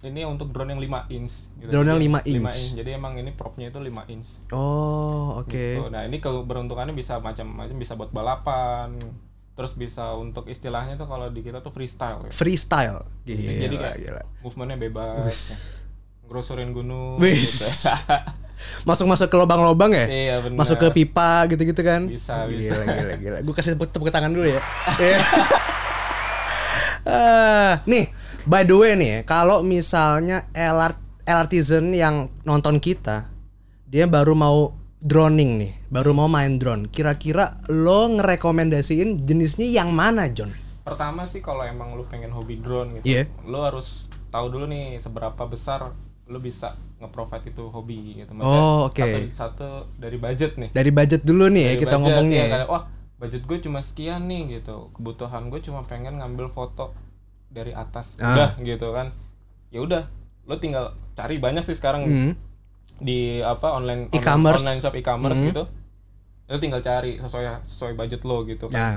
ini 0.00 0.20
untuk 0.22 0.48
drone 0.48 0.68
yang 0.70 0.80
5 0.80 1.08
inch 1.10 1.48
gitu. 1.56 1.70
Drone 1.70 1.88
yang 1.88 1.96
Jadi, 1.96 2.12
5 2.12 2.28
inch. 2.44 2.60
jadi 2.74 2.90
emang 2.94 3.16
ini 3.16 3.32
propnya 3.32 3.68
itu 3.68 3.80
5 3.80 4.04
inch 4.06 4.28
Oh, 4.50 5.38
oke. 5.38 5.48
Gitu. 5.48 5.88
nah 5.88 6.02
ini 6.02 6.18
keberuntungannya 6.18 6.92
bisa 6.92 7.16
macam-macam 7.18 7.72
bisa 7.74 7.92
buat 7.94 8.10
balapan 8.10 9.00
terus 9.54 9.72
bisa 9.72 10.12
untuk 10.12 10.44
istilahnya 10.44 10.96
tuh 10.96 11.06
kalau 11.06 11.30
di 11.30 11.40
kita 11.40 11.60
tuh 11.60 11.70
freestyle 11.70 12.20
ya. 12.20 12.32
Freestyle. 12.32 13.00
Gila, 13.22 13.52
jadi 13.62 13.76
kayak 13.78 13.96
gila. 13.98 14.22
movementnya 14.40 14.76
bebas 14.78 15.32
ya. 15.32 15.56
ngerusurin 16.24 16.70
gunung 16.70 17.16
gitu. 17.20 17.64
Masuk-masuk 18.84 19.28
ke 19.28 19.36
lubang-lubang 19.36 19.92
ya? 19.92 20.06
iya 20.06 20.34
benar 20.40 20.60
Masuk 20.60 20.76
ke 20.76 20.88
pipa 20.92 21.48
gitu-gitu 21.48 21.80
kan? 21.80 22.06
Bisa, 22.06 22.44
gila, 22.44 22.54
bisa. 22.54 22.74
Gila, 22.84 23.14
gila, 23.16 23.38
Gue 23.46 23.54
kasih 23.54 23.74
tepuk, 23.76 23.88
tepuk 23.90 24.08
tangan 24.10 24.32
dulu 24.32 24.46
ya. 24.46 24.60
Eh, 27.04 27.72
nih, 27.84 28.08
by 28.48 28.64
the 28.64 28.72
way 28.72 28.96
nih, 28.96 29.28
kalau 29.28 29.60
misalnya 29.60 30.48
LR, 30.56 30.96
LRTizen 31.28 31.92
yang 31.92 32.32
nonton 32.48 32.80
kita, 32.80 33.28
dia 33.84 34.08
baru 34.08 34.32
mau 34.32 34.72
droning 35.04 35.60
nih, 35.60 35.72
baru 35.92 36.16
mau 36.16 36.32
main 36.32 36.56
drone. 36.56 36.88
Kira-kira 36.88 37.60
lo 37.68 38.08
ngerekomendasiin 38.08 39.20
jenisnya 39.20 39.68
yang 39.68 39.92
mana, 39.92 40.32
John? 40.32 40.64
pertama 40.84 41.24
sih 41.24 41.40
kalau 41.40 41.64
emang 41.64 41.96
lu 41.96 42.04
pengen 42.04 42.28
hobi 42.28 42.60
drone 42.60 43.00
gitu 43.00 43.08
Iya. 43.08 43.24
lu 43.48 43.56
harus 43.56 44.04
tahu 44.28 44.52
dulu 44.52 44.68
nih 44.68 45.00
seberapa 45.00 45.40
besar 45.48 45.96
lu 46.24 46.38
bisa 46.38 46.72
nge-provide 46.98 47.46
itu 47.46 47.64
hobi 47.68 47.98
gitu 48.16 48.32
Oh, 48.38 48.88
oke. 48.88 48.96
satu, 48.96 49.28
satu 49.30 49.68
dari 49.96 50.16
budget 50.16 50.56
nih 50.56 50.70
Dari 50.70 50.88
budget 50.88 51.20
dulu 51.20 51.48
nih 51.48 51.62
ya 51.62 51.68
Dari 51.68 51.80
kita 51.80 51.94
budget, 51.94 52.04
ngomongnya. 52.08 52.32
ya, 52.34 52.40
ya. 52.40 52.52
kayak, 52.54 52.68
wah 52.68 52.82
budget 53.14 53.42
gue 53.42 53.58
cuma 53.60 53.80
sekian 53.80 54.24
nih 54.24 54.42
gitu 54.54 54.88
kebutuhan 54.90 55.48
gue 55.48 55.60
cuma 55.60 55.80
pengen 55.82 56.18
ngambil 56.18 56.48
foto 56.48 56.96
dari 57.46 57.70
atas 57.70 58.16
Ah. 58.18 58.32
udah 58.32 58.50
gitu 58.58 58.90
kan 58.90 59.12
ya 59.68 59.80
udah 59.80 60.02
lo 60.44 60.56
tinggal 60.56 60.84
cari 61.12 61.36
banyak 61.36 61.64
sih 61.64 61.74
sekarang 61.74 62.02
Hmm. 62.02 62.32
di 62.96 63.40
apa 63.40 63.70
online 63.70 64.06
online- 64.06 64.16
E-commerce. 64.16 64.60
online 64.60 64.80
shop 64.80 64.94
e-commerce 64.94 65.38
Hmm. 65.38 65.48
gitu 65.48 65.64
Lu 66.44 66.60
tinggal 66.60 66.80
cari 66.80 67.16
sesuai 67.16 67.64
sesuai 67.64 67.92
budget 67.94 68.20
lo 68.22 68.44
gitu 68.44 68.68
kan. 68.68 68.76
Ya. 68.76 68.90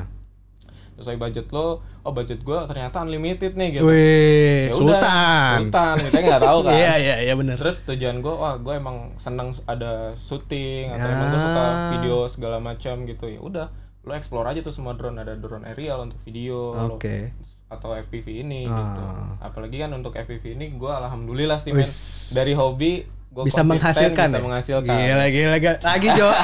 Sesuai 0.98 1.16
budget 1.16 1.46
lo, 1.50 1.78
oh 2.02 2.12
budget 2.12 2.42
gua 2.42 2.66
ternyata 2.66 3.00
unlimited 3.00 3.54
nih 3.54 3.78
gitu. 3.78 3.86
Wih, 3.86 4.68
Ya 4.68 4.74
udah, 4.74 4.98
Sultan. 4.98 5.58
Sultan, 5.64 5.96
kita 6.04 6.18
nggak 6.20 6.42
tahu 6.42 6.60
kan. 6.60 6.74
Iya, 6.80 6.94
iya, 6.98 7.16
iya 7.22 7.34
benar. 7.34 7.56
Terus 7.56 7.78
tujuan 7.86 8.18
gue, 8.18 8.34
wah 8.34 8.56
gue 8.56 8.74
emang 8.74 8.98
seneng 9.16 9.54
ada 9.64 9.92
syuting 10.16 10.90
atau 10.90 11.06
emang 11.08 11.28
gue 11.28 11.38
Ya. 11.38 11.46
suka 11.46 11.64
video 11.92 12.18
segala 12.26 12.58
macam 12.58 13.06
gitu 13.06 13.26
ya. 13.28 13.38
Udah, 13.38 13.68
lo 14.02 14.12
explore 14.12 14.48
aja 14.48 14.60
tuh 14.60 14.72
semua 14.72 14.92
drone 14.92 15.18
ada 15.18 15.34
drone 15.34 15.64
aerial 15.66 16.02
untuk 16.02 16.18
video 16.20 16.74
Oke. 16.90 17.30
atau 17.68 17.94
FPV 17.94 18.42
ini 18.42 18.66
gitu. 18.66 19.02
Ah. 19.04 19.38
Apalagi 19.44 19.78
kan 19.78 19.92
untuk 19.92 20.12
FPV 20.12 20.56
ini 20.56 20.74
gue 20.74 20.90
alhamdulillah 20.90 21.60
sih 21.60 21.72
men 21.72 21.86
dari 22.32 22.52
hobi 22.52 23.04
gue 23.28 23.44
Bisa 23.44 23.62
menghasilkan. 23.62 24.28
bisa 24.28 24.34
ya? 24.34 24.42
menghasilkan. 24.42 24.96
Gila, 24.98 25.26
gila, 25.30 25.56
gila. 25.60 25.76
Lagi, 25.78 26.08
Jo. 26.10 26.30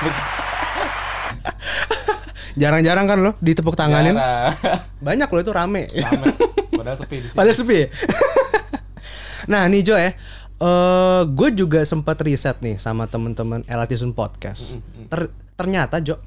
Jarang-jarang 2.56 3.06
kan 3.06 3.18
lo 3.20 3.30
ditepuk 3.38 3.74
tanganin. 3.74 4.14
Jarang. 4.16 4.54
Banyak 4.98 5.28
lo 5.30 5.38
itu 5.38 5.52
rame. 5.52 5.86
Rame. 5.90 6.26
Padahal 6.74 6.96
sepi 6.96 7.16
di 7.20 7.26
sini. 7.28 7.36
Pada 7.36 7.52
sepi. 7.52 7.76
ya? 7.76 7.88
nah, 9.52 9.66
nih 9.68 9.82
Jo 9.84 9.94
ya. 9.98 10.12
Eh, 10.60 11.22
gue 11.24 11.48
juga 11.56 11.80
sempat 11.88 12.20
riset 12.20 12.60
nih 12.60 12.76
sama 12.76 13.08
temen-temen 13.08 13.64
Elatisun 13.64 14.12
Podcast. 14.12 14.76
Ter- 15.08 15.32
ternyata 15.56 16.04
Jo, 16.04 16.20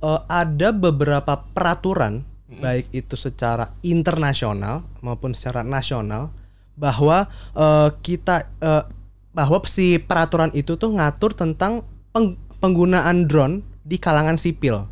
eh, 0.00 0.20
ada 0.24 0.72
beberapa 0.72 1.44
peraturan 1.52 2.24
baik 2.54 2.86
itu 2.94 3.18
secara 3.18 3.74
internasional 3.82 4.86
maupun 5.02 5.34
secara 5.34 5.66
nasional 5.66 6.30
bahwa 6.78 7.26
eh, 7.52 7.90
kita 8.00 8.48
eh, 8.62 8.84
bahwa 9.34 9.58
si 9.66 9.98
peraturan 9.98 10.48
itu 10.54 10.78
tuh 10.78 10.94
ngatur 10.94 11.34
tentang 11.34 11.82
peng- 12.14 12.38
penggunaan 12.62 13.26
drone 13.26 13.60
di 13.84 14.00
kalangan 14.00 14.40
sipil. 14.40 14.86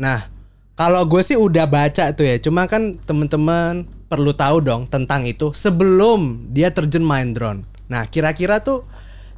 Nah, 0.00 0.32
kalau 0.72 1.04
gue 1.04 1.20
sih 1.20 1.36
udah 1.36 1.68
baca 1.68 2.08
tuh 2.10 2.24
ya, 2.24 2.40
cuma 2.40 2.64
kan 2.64 2.96
temen-temen 3.04 3.84
perlu 4.08 4.32
tahu 4.32 4.64
dong 4.64 4.88
tentang 4.88 5.22
itu 5.22 5.52
sebelum 5.52 6.48
dia 6.48 6.72
terjun 6.72 7.04
main 7.04 7.30
drone. 7.30 7.62
Nah, 7.86 8.08
kira-kira 8.08 8.58
tuh 8.58 8.88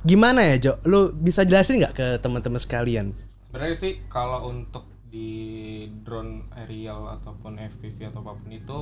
gimana 0.00 0.46
ya, 0.46 0.56
Jo? 0.56 0.72
Lu 0.86 1.10
bisa 1.10 1.42
jelasin 1.42 1.82
nggak 1.82 1.94
ke 1.94 2.06
teman-teman 2.22 2.62
sekalian? 2.62 3.10
Sebenarnya 3.50 3.76
sih 3.76 3.92
kalau 4.06 4.48
untuk 4.48 4.86
di 5.12 5.28
drone 6.00 6.48
aerial 6.56 7.04
ataupun 7.12 7.60
FPV 7.60 8.08
atau 8.08 8.24
apa 8.24 8.32
pun 8.32 8.48
itu 8.48 8.78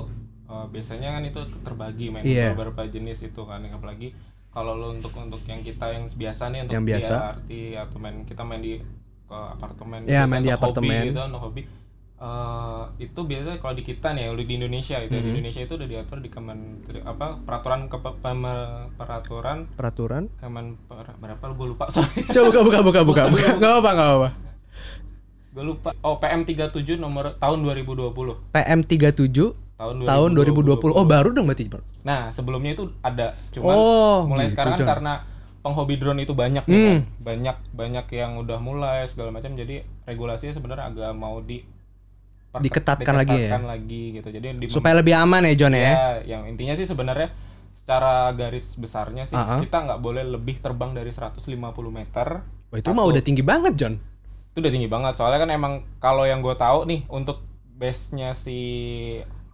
eh, 0.47 0.67
biasanya 0.69 1.19
kan 1.19 1.23
itu 1.27 1.41
terbagi 1.61 2.07
main 2.07 2.23
Iya. 2.23 2.55
beberapa 2.55 2.87
jenis 2.87 3.25
itu 3.25 3.43
kan 3.43 3.67
apalagi 3.67 4.15
kalau 4.51 4.75
lo 4.75 4.91
untuk 4.91 5.11
untuk 5.15 5.43
yang 5.47 5.63
kita 5.63 5.91
yang 5.91 6.07
biasa 6.07 6.51
nih 6.51 6.61
untuk 6.63 6.75
Yang 6.79 6.87
biasa. 6.87 7.15
LRT 7.19 7.51
atau 7.79 7.97
main 7.99 8.17
kita 8.23 8.43
main 8.43 8.63
di 8.63 8.79
ke 9.31 9.39
apartemen 9.55 10.01
biasanya 10.03 10.27
main 10.27 10.43
di 10.43 10.51
untuk 10.51 10.59
hobi 10.59 10.59
apartemen. 10.59 11.03
gitu 11.07 11.23
untuk 11.25 11.43
hobi 11.45 11.63
Eh, 12.21 12.85
itu 13.01 13.17
biasanya 13.17 13.57
kalau 13.57 13.73
di 13.73 13.81
kita 13.81 14.13
nih 14.13 14.29
di 14.37 14.55
Indonesia 14.55 15.01
itu 15.01 15.09
Mm-hmm. 15.09 15.25
di 15.25 15.31
Indonesia 15.33 15.63
itu 15.63 15.73
udah 15.73 15.89
diatur 15.89 16.19
di 16.21 16.29
Kemen 16.29 16.59
apa 17.01 17.41
peraturan 17.41 17.89
ke 17.89 17.97
peraturan 18.93 19.59
Peraturan? 19.73 20.29
Kemen 20.37 20.77
per- 20.85 21.17
berapa 21.17 21.41
gue 21.49 21.67
lupa 21.67 21.89
sorry 21.95 22.21
Coba 22.29 22.53
buka 22.53 22.61
buka 22.61 22.81
buka 22.83 23.01
buka. 23.03 23.23
buka. 23.25 23.49
Gak 23.57 23.73
apa 23.75 23.91
gak 23.91 24.11
apa. 24.13 24.29
gue 25.51 25.65
lupa 25.65 25.97
oh 25.99 26.21
PM 26.21 26.45
37 26.45 26.71
nomor 26.95 27.33
tahun 27.35 27.59
2020 27.65 28.13
PM 28.53 28.81
37 28.85 29.81
tahun 29.81 29.95
tahun 30.05 30.31
2020. 30.37 30.77
Oh, 30.93 31.07
baru 31.09 31.33
dong 31.33 31.49
berarti. 31.49 31.73
Nah, 32.03 32.29
sebelumnya 32.29 32.77
itu 32.77 32.85
ada, 33.01 33.33
cuman 33.49 33.73
Oh, 33.73 34.29
mulai 34.29 34.45
gitu, 34.45 34.55
sekarang 34.55 34.77
John. 34.77 34.85
karena 34.87 35.13
penghobi 35.61 35.95
drone 35.95 36.21
itu 36.21 36.33
banyak 36.33 36.65
Hmm. 36.65 36.73
kan. 36.73 36.99
banyak 37.21 37.57
banyak 37.71 38.07
yang 38.11 38.37
udah 38.37 38.59
mulai 38.59 39.05
segala 39.05 39.29
macam, 39.29 39.53
jadi 39.53 39.81
regulasinya 40.03 40.53
sebenarnya 40.53 40.85
agak 40.87 41.13
mau 41.13 41.39
di 41.39 41.61
per- 42.49 42.61
Diketatkan 42.61 43.15
lagi 43.15 43.31
ya? 43.31 43.41
diketatkan 43.47 43.65
lagi 43.65 44.03
gitu. 44.13 44.29
Jadi 44.29 44.47
di 44.57 44.65
Supaya 44.67 44.95
lebih 44.97 45.15
aman 45.15 45.45
ya, 45.45 45.55
John 45.55 45.73
ya. 45.73 45.85
ya, 45.85 45.95
yang 46.27 46.43
intinya 46.47 46.73
sih 46.73 46.83
sebenarnya 46.83 47.31
secara 47.73 48.31
garis 48.33 48.75
besarnya 48.75 49.23
sih 49.23 49.33
Ah, 49.33 49.57
ah. 49.57 49.61
kita 49.61 49.77
nggak 49.81 50.01
boleh 50.01 50.25
lebih 50.25 50.59
terbang 50.59 50.91
dari 50.91 51.09
150 51.09 51.55
meter. 51.89 52.43
Wah, 52.43 52.77
itu 52.77 52.91
mah 52.91 53.05
udah 53.05 53.21
tinggi 53.21 53.43
banget, 53.43 53.75
John. 53.75 53.95
Itu 54.51 54.59
udah 54.59 54.71
tinggi 54.71 54.87
banget. 54.87 55.15
Soalnya 55.15 55.39
kan 55.39 55.51
emang 55.51 55.73
kalau 55.99 56.23
yang 56.23 56.41
gue 56.41 56.55
tahu 56.55 56.85
nih 56.85 57.07
untuk 57.07 57.43
base-nya 57.73 58.33
si 58.33 58.59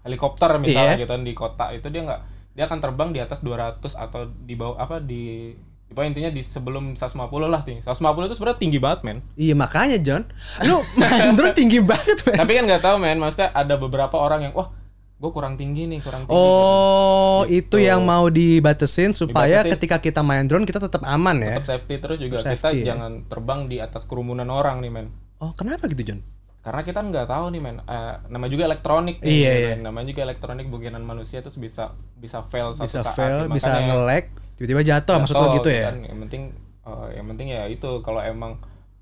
helikopter 0.01 0.57
misalnya 0.57 0.95
Iya. 0.95 1.03
gitu 1.03 1.15
di 1.21 1.33
kota 1.33 1.71
itu 1.71 1.87
dia 1.89 2.03
nggak 2.03 2.21
dia 2.53 2.65
akan 2.65 2.79
terbang 2.79 3.11
di 3.11 3.19
atas 3.19 3.39
200 3.41 3.93
atau 3.93 4.25
di 4.25 4.55
bawah 4.55 4.79
apa 4.79 4.97
di 4.99 5.53
Pokoknya 5.87 6.09
intinya 6.11 6.31
di 6.31 6.43
sebelum 6.43 6.85
150 6.93 7.17
lah 7.47 7.63
tinggi. 7.63 7.81
150 7.81 7.95
itu 8.27 8.35
sebenarnya 8.35 8.59
tinggi 8.59 8.79
banget, 8.79 9.01
men. 9.03 9.19
Iya, 9.33 9.55
makanya, 9.55 9.97
John. 9.97 10.27
Lu 10.63 10.83
main 10.99 11.33
drone 11.33 11.53
tinggi 11.53 11.79
banget, 11.79 12.21
men. 12.23 12.37
Tapi 12.37 12.53
kan 12.53 12.65
nggak 12.65 12.83
tahu, 12.83 12.97
men. 12.97 13.17
Maksudnya 13.17 13.49
ada 13.51 13.75
beberapa 13.75 14.13
orang 14.15 14.41
yang 14.43 14.53
wah, 14.53 14.75
gue 15.17 15.31
kurang 15.31 15.55
tinggi 15.55 15.87
nih, 15.87 16.01
kurang 16.01 16.27
tinggi. 16.27 16.35
Oh, 16.35 17.47
Gitu. 17.47 17.79
itu 17.79 17.87
yang 17.87 18.03
mau 18.03 18.27
dibatasin 18.27 19.13
supaya 19.13 19.61
Dibatasin. 19.61 19.73
ketika 19.73 19.97
kita 20.01 20.21
main 20.21 20.45
drone 20.45 20.65
kita 20.65 20.77
tetap 20.79 21.01
aman 21.03 21.39
ya. 21.39 21.57
Tetap 21.57 21.69
safety 21.71 21.95
terus 21.97 22.19
juga 22.19 22.37
Tetap 22.37 22.51
kita 22.51 22.61
safety, 22.61 22.77
ya. 22.77 22.87
jangan 22.93 23.13
terbang 23.25 23.61
di 23.65 23.77
atas 23.79 24.03
kerumunan 24.05 24.47
orang 24.47 24.81
nih, 24.81 24.91
men. 24.91 25.07
Oh, 25.39 25.53
kenapa 25.53 25.87
gitu, 25.87 26.03
John? 26.05 26.21
Karena 26.61 26.83
kita 26.83 26.99
nggak 26.99 27.27
tahu 27.27 27.45
nih, 27.49 27.61
men. 27.63 27.77
Eh, 27.81 28.15
nama 28.27 28.47
juga 28.47 28.67
elektronik 28.67 29.23
nih. 29.23 29.31
Iya, 29.31 29.47
ya 29.47 29.55
iya. 29.55 29.69
kan. 29.71 29.79
Namanya 29.87 30.07
juga 30.11 30.21
elektronik 30.25 30.67
bukinan 30.67 31.01
manusia 31.01 31.39
terus 31.39 31.57
bisa 31.57 31.95
bisa 32.13 32.43
fail 32.43 32.75
suatu 32.75 32.85
Bisa 32.85 33.01
saat. 33.01 33.15
fail, 33.15 33.47
bisa 33.47 33.71
nge-lag, 33.81 34.27
tiba-tiba 34.57 34.83
jatuh, 34.83 35.17
maksud 35.21 35.35
lo 35.35 35.41
jatuh 35.43 35.55
gitu 35.57 35.69
ya? 35.71 35.85
kan. 35.87 35.97
Yang 36.03 36.19
penting 36.25 36.43
eh, 36.83 37.07
yang 37.15 37.27
penting 37.29 37.49
ya 37.51 37.63
itu 37.67 37.91
kalau 38.01 38.21
emang 38.21 38.53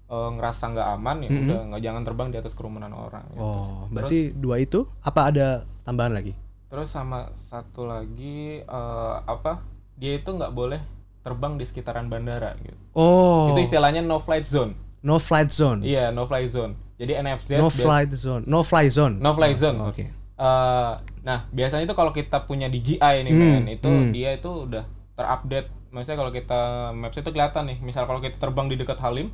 eh, 0.07 0.29
ngerasa 0.35 0.65
nggak 0.69 0.89
aman 0.93 1.17
ya 1.21 1.29
udah 1.31 1.61
nggak 1.71 1.83
jangan 1.83 2.03
terbang 2.03 2.29
di 2.29 2.39
atas 2.39 2.53
kerumunan 2.53 2.91
orang. 2.91 3.25
gitu. 3.31 3.41
Oh, 3.41 3.87
berarti 3.89 4.19
dua 4.33 4.59
itu 4.59 4.85
apa 5.01 5.21
ada 5.31 5.47
tambahan 5.83 6.13
lagi? 6.13 6.35
Terus 6.67 6.91
sama 6.91 7.31
satu 7.33 7.87
lagi 7.87 8.61
eh, 8.61 9.15
apa? 9.25 9.63
Dia 9.95 10.19
itu 10.19 10.27
nggak 10.29 10.51
boleh 10.51 10.83
terbang 11.23 11.55
di 11.55 11.65
sekitaran 11.65 12.07
bandara 12.07 12.53
gitu. 12.61 12.77
Oh, 12.93 13.49
Itu 13.49 13.65
istilahnya 13.65 14.03
no 14.03 14.19
flight 14.19 14.45
zone. 14.45 14.75
no 15.01 15.17
flight 15.17 15.49
zone. 15.49 15.81
Iya, 15.81 16.11
no 16.11 16.25
fly 16.25 16.45
zone. 16.45 16.75
Jadi 16.95 17.13
NFZ 17.17 17.51
No 17.59 17.69
flight 17.69 18.11
zone. 18.13 18.43
No 18.45 18.61
fly 18.61 18.87
zone. 18.89 19.19
no 19.19 19.31
fly 19.33 19.51
Oh, 19.51 19.57
zone. 19.57 19.79
Oke. 19.83 20.05
Eh, 20.35 20.93
nah, 21.23 21.39
biasanya 21.49 21.85
itu 21.85 21.95
kalau 21.95 22.11
kita 22.11 22.43
punya 22.43 22.67
DJI 22.67 22.99
nih, 23.23 23.31
Hmm, 23.31 23.51
men, 23.57 23.65
itu 23.71 23.87
hmm. 23.87 24.11
dia 24.11 24.35
itu 24.35 24.51
udah 24.51 24.85
terupdate. 25.15 25.69
Maksudnya 25.89 26.19
kalau 26.19 26.31
kita 26.31 26.61
maps 26.91 27.17
itu 27.17 27.29
kelihatan 27.29 27.63
nih, 27.67 27.79
misal 27.81 28.05
kalau 28.05 28.19
kita 28.19 28.35
terbang 28.37 28.67
di 28.67 28.75
dekat 28.75 28.99
Halim, 28.99 29.31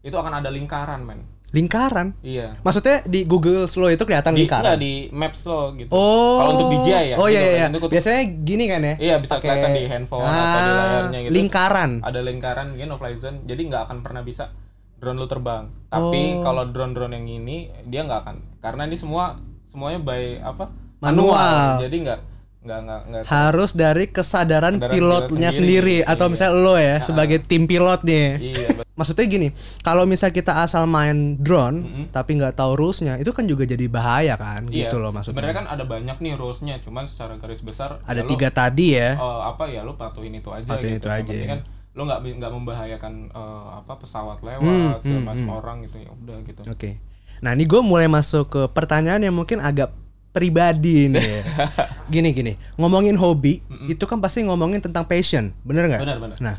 itu 0.00 0.14
akan 0.14 0.32
ada 0.34 0.48
lingkaran, 0.48 1.02
men. 1.02 1.20
Lingkaran. 1.48 2.12
Iya. 2.20 2.60
Maksudnya 2.60 3.00
di 3.02 3.24
Google 3.24 3.64
Slow 3.64 3.88
itu 3.88 4.04
kelihatan 4.04 4.32
Di, 4.32 4.44
lingkaran. 4.44 4.64
enggak, 4.68 4.78
di 4.78 4.94
maps 5.10 5.40
lo 5.44 5.72
gitu. 5.72 5.88
Oh. 5.88 6.36
Kalau 6.38 6.50
untuk 6.54 6.68
DJI 6.70 7.04
ya. 7.12 7.16
Oh 7.16 7.24
iya 7.24 7.40
iya. 7.40 7.52
iya. 7.54 7.66
Untuk- 7.70 7.88
Biasanya 7.88 8.20
gini 8.38 8.64
kan 8.66 8.80
ya? 8.82 8.94
Iya, 8.98 9.14
bisa 9.16 9.32
Pakai- 9.34 9.48
kelihatan 9.50 9.70
di 9.72 9.84
handphone 9.86 10.22
atau 10.22 10.36
di 10.36 10.70
Ah, 10.70 10.76
layarnya 10.78 11.18
gitu. 11.22 11.32
Lingkaran. 11.32 11.90
ada 12.02 12.20
lingkaran 12.20 12.66
gitu 12.74 12.84
no 12.84 12.96
fly 12.96 13.14
zone 13.14 13.38
jadi 13.44 13.60
nggak 13.64 13.82
akan 13.84 13.98
pernah 14.00 14.20
bisa 14.20 14.52
drone 14.98 15.16
lu 15.16 15.24
terbang 15.24 15.70
tapi 15.86 16.20
Oh. 16.34 16.42
kalau 16.42 16.66
drone-drone 16.66 17.14
yang 17.14 17.26
ini 17.26 17.56
dia 17.86 18.02
nggak 18.02 18.20
akan 18.20 18.36
karena 18.58 18.82
ini 18.84 18.96
semua 18.96 19.38
semuanya 19.64 20.00
by 20.00 20.42
apa 20.42 20.68
Manual. 21.00 21.78
jadi 21.78 21.96
nggak 22.02 22.20
nggak 22.58 22.78
nggak 22.80 23.00
nggak 23.06 23.22
Harus 23.24 23.70
dari 23.72 24.04
kesadaran 24.06 24.74
Kesadaran 24.76 24.92
pilotnya 24.92 25.48
pilot 25.48 25.56
sendiri, 25.56 25.96
sendiri, 25.96 25.96
atau 26.04 26.26
iya. 26.26 26.32
misalnya 26.34 26.54
lo 26.56 26.74
ya 26.74 26.96
sebagai 27.00 27.38
tim 27.40 27.64
pilot 27.64 28.00
nih. 28.02 28.28
iya 28.50 28.68
Maksudnya 28.98 29.24
gini, 29.24 29.48
kalau 29.80 30.02
misal 30.04 30.28
kita 30.28 30.58
asal 30.58 30.82
main 30.84 31.38
drone 31.38 31.78
Mm-mm. 31.78 32.04
tapi 32.10 32.34
nggak 32.34 32.52
tahu 32.52 32.74
rulesnya, 32.74 33.14
itu 33.14 33.30
kan 33.30 33.46
juga 33.46 33.62
jadi 33.62 33.86
bahaya 33.86 34.34
kan, 34.34 34.66
iya 34.66 34.84
gitu 34.84 34.98
loh 34.98 35.14
maksudnya. 35.14 35.38
sebenarnya 35.38 35.56
kan 35.56 35.66
ada 35.70 35.84
banyak 35.86 36.16
nih 36.18 36.34
rulesnya 36.34 36.74
cuman 36.78 37.06
secara 37.06 37.38
garis 37.38 37.62
besar 37.62 38.02
Ada 38.02 38.22
ya 38.22 38.26
tiga 38.26 38.48
tadi 38.50 38.98
ya. 38.98 39.14
eh, 39.14 39.40
apa 39.44 39.70
ya 39.70 39.86
lu 39.86 39.94
patuhin 39.94 40.34
itu 40.34 40.50
aja 40.50 40.66
Patuhin 40.66 40.98
gitu. 40.98 41.06
itu 41.06 41.14
aja. 41.14 41.38
kan 41.46 41.60
lu 41.94 42.02
nggak 42.04 42.20
nggak 42.36 42.52
membahayakan 42.52 43.12
eh, 43.28 43.66
apa 43.76 43.92
pesawat 43.96 44.38
lewat 44.40 44.66
Hmm, 44.66 44.98
segala 44.98 45.14
hmm, 45.16 45.28
macam 45.28 45.46
hmm. 45.46 45.58
orang 45.62 45.76
gitu 45.80 45.96
ya 45.96 46.10
udah 46.12 46.36
gitu 46.42 46.60
Oke. 46.66 46.90
Nah, 47.38 47.54
ini 47.54 47.64
gue 47.64 47.78
mulai 47.80 48.10
masuk 48.10 48.44
ke 48.48 48.62
pertanyaan 48.68 49.22
yang 49.22 49.30
mungkin 49.32 49.62
agak 49.62 49.94
pribadi 50.38 51.10
nih. 51.10 51.42
gini 52.12 52.30
gini, 52.30 52.52
ngomongin 52.74 53.14
hobi 53.14 53.58
itu 53.84 54.04
kan 54.04 54.18
pasti 54.18 54.40
ngomongin 54.40 54.78
tentang 54.78 55.02
passion, 55.02 55.50
bener 55.60 55.86
nggak? 55.86 56.00
Benar, 56.00 56.18
benar. 56.18 56.36
Nah, 56.38 56.56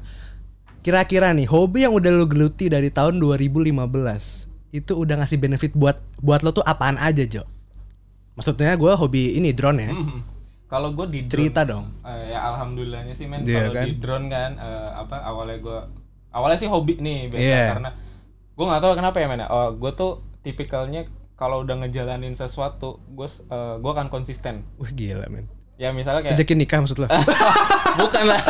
kira-kira 0.80 1.32
nih 1.32 1.46
hobi 1.46 1.84
yang 1.84 1.92
udah 1.92 2.12
lo 2.12 2.26
geluti 2.26 2.68
dari 2.68 2.88
tahun 2.88 3.18
2015 3.18 3.72
itu 4.72 4.92
udah 4.94 5.16
ngasih 5.18 5.38
benefit 5.38 5.72
buat 5.74 5.98
buat 6.20 6.40
lo 6.40 6.52
tuh 6.52 6.62
apaan 6.62 6.96
aja 6.96 7.24
Jo? 7.24 7.44
Maksudnya 8.36 8.76
gue 8.76 8.92
hobi 8.94 9.36
ini 9.36 9.52
drone 9.52 9.80
ya. 9.82 9.92
Mhm. 9.92 10.20
Kalau 10.66 10.94
gue 10.94 11.06
di 11.08 11.20
drone, 11.26 11.32
Cerita 11.34 11.66
dong. 11.66 11.90
eh, 12.04 12.30
ya 12.30 12.46
alhamdulillahnya 12.46 13.12
sih 13.12 13.26
men 13.26 13.42
Iya 13.42 13.66
kalau 13.66 13.74
kan? 13.74 13.84
di 13.84 13.94
drone 13.98 14.26
kan 14.28 14.52
eh, 14.56 14.90
apa 14.96 15.16
awalnya 15.20 15.58
gue 15.58 15.80
awalnya 16.30 16.58
sih 16.58 16.70
hobi 16.70 16.94
nih 16.96 17.28
biasa 17.28 17.42
Iya. 17.42 17.66
karena 17.74 17.90
gue 18.54 18.66
nggak 18.68 18.80
tahu 18.80 18.92
kenapa 18.94 19.18
ya 19.18 19.28
men. 19.28 19.42
ya. 19.42 19.48
Oh 19.50 19.74
gue 19.74 19.92
tuh 19.92 20.12
tipikalnya 20.40 21.10
kalau 21.40 21.64
udah 21.64 21.80
ngejalanin 21.80 22.36
sesuatu 22.36 23.00
gue 23.08 23.24
eh, 23.26 23.76
gue 23.78 23.92
akan 23.92 24.08
konsisten. 24.08 24.68
Wah 24.76 24.92
gila 24.92 25.24
men. 25.26 25.48
Ya 25.76 25.90
misalnya 25.90 26.20
kayak 26.22 26.36
Ajakin 26.36 26.60
nikah 26.60 26.78
maksud 26.78 27.00
lo? 27.00 27.08
bukan 28.00 28.24
lah. 28.26 28.42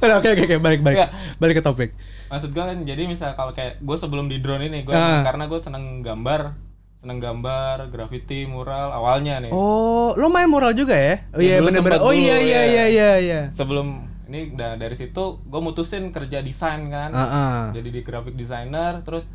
Oke 0.00 0.32
oke 0.32 0.42
oke 0.42 0.56
balik 0.58 0.80
balik 0.80 0.96
Nggak. 0.98 1.10
balik 1.36 1.54
ke 1.54 1.62
topik. 1.62 1.90
maksud 2.26 2.50
gue 2.50 2.62
kan 2.62 2.78
jadi 2.80 3.04
misal 3.04 3.34
kalau 3.34 3.52
kayak 3.52 3.76
gue 3.78 3.96
sebelum 3.96 4.26
di 4.26 4.38
drone 4.38 4.64
ini 4.64 4.80
gue 4.80 4.90
Ah. 4.90 5.20
karena 5.20 5.44
gue 5.44 5.58
seneng 5.58 6.00
gambar 6.00 6.56
seneng 6.96 7.18
gambar 7.18 7.90
graffiti 7.90 8.46
mural 8.46 8.88
awalnya 8.90 9.40
nih 9.40 9.50
Oh, 9.50 10.14
lo 10.14 10.28
main 10.28 10.46
mural 10.46 10.72
juga 10.72 10.94
ya? 10.94 11.28
Oh 11.28 11.38
iya 11.38 11.58
Ya, 11.58 11.60
bener-bener. 11.60 11.98
sempet 11.98 12.06
Oh 12.06 12.14
iya 12.14 12.36
iya 12.38 12.48
ya. 12.56 12.62
iya 12.64 12.84
iya 12.86 13.10
iya. 13.18 13.40
sebelum 13.50 13.92
ini 14.24 14.54
da- 14.54 14.72
dari 14.74 14.94
situ 14.94 15.20
gue 15.42 15.60
mutusin 15.60 16.08
kerja 16.08 16.40
desain 16.40 16.86
kan 16.86 17.10
Heeh. 17.10 17.60
jadi 17.74 17.88
di 17.90 18.00
graphic 18.00 18.32
designer 18.34 19.02
terus 19.02 19.28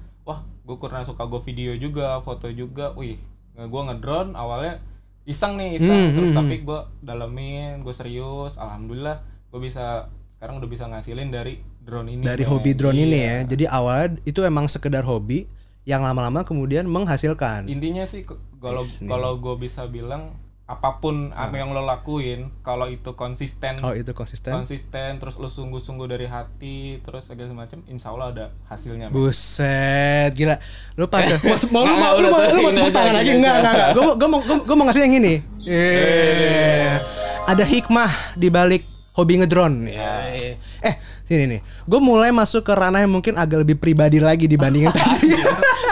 gue 0.66 0.76
karena 0.76 1.02
suka 1.02 1.24
gue 1.24 1.40
video 1.40 1.72
juga 1.74 2.18
foto 2.20 2.50
juga 2.50 2.92
wih 2.94 3.22
gue 3.56 3.82
ngedrone 3.84 4.34
awalnya 4.34 4.82
iseng 5.24 5.56
nih 5.56 5.70
Hmm, 5.72 5.80
iseng 5.80 6.02
terus 6.12 6.30
hmm, 6.30 6.38
tapi 6.38 6.56
gue 6.60 6.80
dalemin 7.00 7.82
gue 7.82 7.94
serius 7.94 8.58
alhamdulillah 8.58 9.22
gue 9.48 9.60
bisa 9.60 10.10
sekarang 10.36 10.60
udah 10.60 10.68
bisa 10.68 10.86
ngasilin 10.86 11.30
dari 11.30 11.54
drone 11.80 12.10
ini 12.12 12.22
Dari 12.22 12.44
hobi 12.44 12.74
drone 12.74 12.98
ini 13.00 13.14
Iya. 13.16 13.26
ya. 13.26 13.38
Jadi 13.48 13.66
awalnya 13.66 14.08
itu 14.24 14.42
emang 14.42 14.66
sekedar 14.66 15.02
hobi 15.02 15.46
yang 15.84 16.02
lama-lama 16.02 16.42
kemudian 16.42 16.86
menghasilkan. 16.86 17.66
intinya 17.66 18.04
sih 18.04 18.26
kalau 18.60 18.82
kalau 19.02 19.38
gue 19.38 19.56
bisa 19.60 19.86
bilang 19.86 20.34
apa 20.66 20.98
pun 20.98 21.30
apa 21.30 21.54
yang 21.56 21.70
lo 21.70 21.80
lakuin 21.80 22.50
kalau 22.60 22.90
itu 22.90 23.14
konsisten 23.14 23.78
Kalau 23.78 23.94
itu 23.94 24.10
konsisten. 24.12 24.50
konsisten 24.52 25.22
terus 25.22 25.38
lo 25.38 25.46
sungguh-sungguh 25.46 26.10
dari 26.10 26.26
hati 26.26 26.98
terus 27.00 27.30
segala 27.30 27.54
macam 27.56 27.86
insya 27.86 28.10
Allah 28.10 28.28
ada 28.28 28.46
hasilnya. 28.66 29.14
Buset, 29.14 30.34
gila. 30.34 30.58
Lu 30.96 31.06
pada 31.06 31.38
mau, 31.70 31.86
mau, 31.86 31.86
lu 31.86 31.94
mau, 31.94 32.14
lu 32.16 32.26
udah, 32.26 32.32
mau, 32.32 32.42
lu 32.50 32.60
mau 32.60 32.72
tepuk 32.72 32.90
tangan 32.92 33.14
lagi 33.14 33.32
enggak 33.32 33.56
enggak 33.56 33.74
enggak. 33.74 33.90
Gue 33.94 34.02
mau 34.02 34.14
gue 34.16 34.28
mau 34.28 34.40
gua- 34.42 34.64
gua 34.66 34.76
mau 34.76 34.86
ngasih 34.90 35.02
yang 35.04 35.16
ini. 35.16 35.34
Eh. 35.66 36.98
Ada 37.46 37.62
hikmah 37.62 38.10
di 38.34 38.50
balik 38.50 38.82
hobi 39.14 39.34
ngedrone. 39.38 39.86
Eh, 39.88 40.58
eh, 40.82 40.96
sini 41.24 41.46
nih. 41.48 41.62
Gue 41.86 42.02
mulai 42.02 42.34
masuk 42.34 42.66
ke 42.66 42.74
ranah 42.74 43.06
yang 43.06 43.14
mungkin 43.14 43.38
agak 43.38 43.62
lebih 43.62 43.78
pribadi 43.78 44.18
lagi 44.18 44.50
dibandingin 44.50 44.90
tadi. 44.98 45.30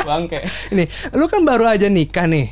bangke 0.04 0.42
Ini, 0.74 0.84
lu 1.14 1.30
kan 1.30 1.46
baru 1.46 1.70
aja 1.70 1.86
nikah 1.86 2.26
nih. 2.26 2.50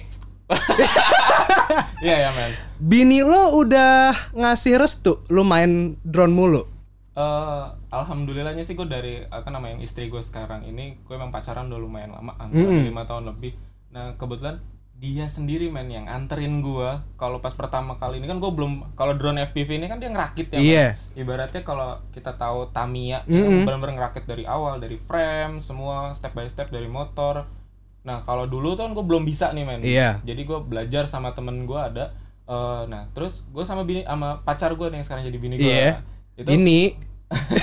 iya 2.06 2.28
ya 2.28 2.30
men 2.34 2.52
Bini 2.82 3.22
lo 3.22 3.56
udah 3.58 4.34
ngasih 4.34 4.82
restu 4.82 5.22
lu 5.30 5.46
main 5.46 5.96
drone 6.02 6.34
mulu. 6.34 6.64
Eh, 7.12 7.66
alhamdulillahnya 7.92 8.64
sih 8.64 8.74
gue 8.80 8.88
dari 8.88 9.20
apa 9.28 9.52
namanya 9.52 9.76
yang 9.76 9.84
istri 9.84 10.08
gue 10.08 10.24
sekarang 10.24 10.64
ini 10.64 10.96
gue 11.04 11.12
emang 11.14 11.28
pacaran 11.28 11.68
udah 11.68 11.76
lumayan 11.76 12.16
lama 12.16 12.32
hampir 12.40 12.64
lima 12.88 13.04
tahun 13.04 13.28
lebih 13.36 13.52
nah 13.92 14.16
kebetulan 14.16 14.64
dia 14.96 15.28
sendiri 15.28 15.68
men 15.68 15.92
yang 15.92 16.08
anterin 16.08 16.64
gue 16.64 16.88
kalau 17.20 17.44
pas 17.44 17.52
pertama 17.52 18.00
kali 18.00 18.24
ini 18.24 18.32
kan 18.32 18.40
gue 18.40 18.48
belum 18.48 18.96
kalau 18.96 19.18
drone 19.20 19.44
FPV 19.44 19.84
ini 19.84 19.92
kan 19.92 20.00
dia 20.00 20.08
ngerakit 20.08 20.56
ya 20.56 20.60
men. 20.62 20.66
Iya. 20.72 20.88
ibaratnya 21.20 21.62
kalau 21.68 22.00
kita 22.16 22.40
tahu 22.40 22.72
Tamiya 22.72 23.28
Mm-mm. 23.28 23.68
benar-benar 23.68 23.98
ngerakit 24.00 24.24
dari 24.24 24.48
awal 24.48 24.80
dari 24.80 24.96
frame 24.96 25.60
semua 25.60 26.16
step 26.16 26.32
by 26.32 26.48
step 26.48 26.72
dari 26.72 26.88
motor 26.88 27.44
nah 28.02 28.20
kalau 28.20 28.44
dulu 28.44 28.74
tuh 28.74 28.84
kan 28.84 28.92
gue 28.92 29.04
belum 29.04 29.24
bisa 29.24 29.50
nih 29.50 29.62
men 29.62 29.80
Iya. 29.80 30.18
jadi 30.22 30.42
gue 30.42 30.60
belajar 30.60 31.06
sama 31.06 31.32
temen 31.32 31.64
gue 31.64 31.78
ada 31.78 32.10
eh, 32.44 32.82
nah 32.86 33.06
terus 33.12 33.46
gue 33.48 33.62
sama 33.62 33.82
bini 33.82 34.02
sama 34.02 34.40
pacar 34.40 34.72
gue 34.72 34.88
nih 34.88 34.98
yang 34.98 35.06
sekarang 35.06 35.24
jadi 35.24 35.38
bini 35.38 35.56
gue 35.56 35.66
Iya. 35.66 36.02
itu 36.36 36.50
Ini 36.50 36.80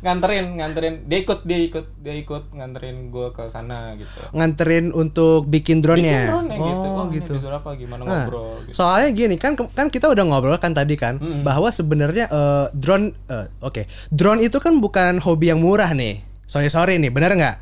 nganterin 0.00 0.56
nganterin 0.56 0.94
dia 1.04 1.20
ikut 1.20 1.44
dia 1.44 1.60
ikut 1.60 1.86
dia 2.00 2.16
ikut 2.16 2.50
nganterin 2.50 3.12
gue 3.12 3.28
ke 3.30 3.44
sana 3.46 3.92
gitu 3.94 4.16
nganterin 4.32 4.90
untuk 4.90 5.44
bikin 5.44 5.84
drone-nya. 5.84 6.24
Bikin 6.24 6.32
drone-nya 6.32 6.56
gitu 6.56 6.86
Oh, 6.90 6.94
Wah, 6.96 7.04
ini 7.06 7.16
gitu. 7.16 7.32
apa 7.46 7.70
gimana 7.76 8.02
Nah, 8.02 8.24
ngobrol 8.24 8.64
gitu 8.64 8.74
Soalnya 8.74 9.12
gini 9.12 9.36
kan 9.36 9.52
kan 9.56 9.86
kita 9.86 10.08
udah 10.08 10.24
ngobrol 10.24 10.56
kan 10.56 10.72
tadi 10.72 10.96
kan 10.96 11.16
Mm-mm. 11.16 11.44
bahwa 11.44 11.68
sebenarnya 11.68 12.26
eh, 12.28 12.66
drone 12.72 13.12
eh, 13.26 13.52
oke 13.60 13.84
drone 14.08 14.40
itu 14.40 14.56
kan 14.56 14.80
bukan 14.80 15.20
hobi 15.20 15.48
yang 15.48 15.60
murah 15.60 15.92
nih. 15.92 16.24
Sorry 16.44 16.66
sorry 16.66 16.96
nih, 16.96 17.08
bener 17.08 17.30
nggak? 17.30 17.56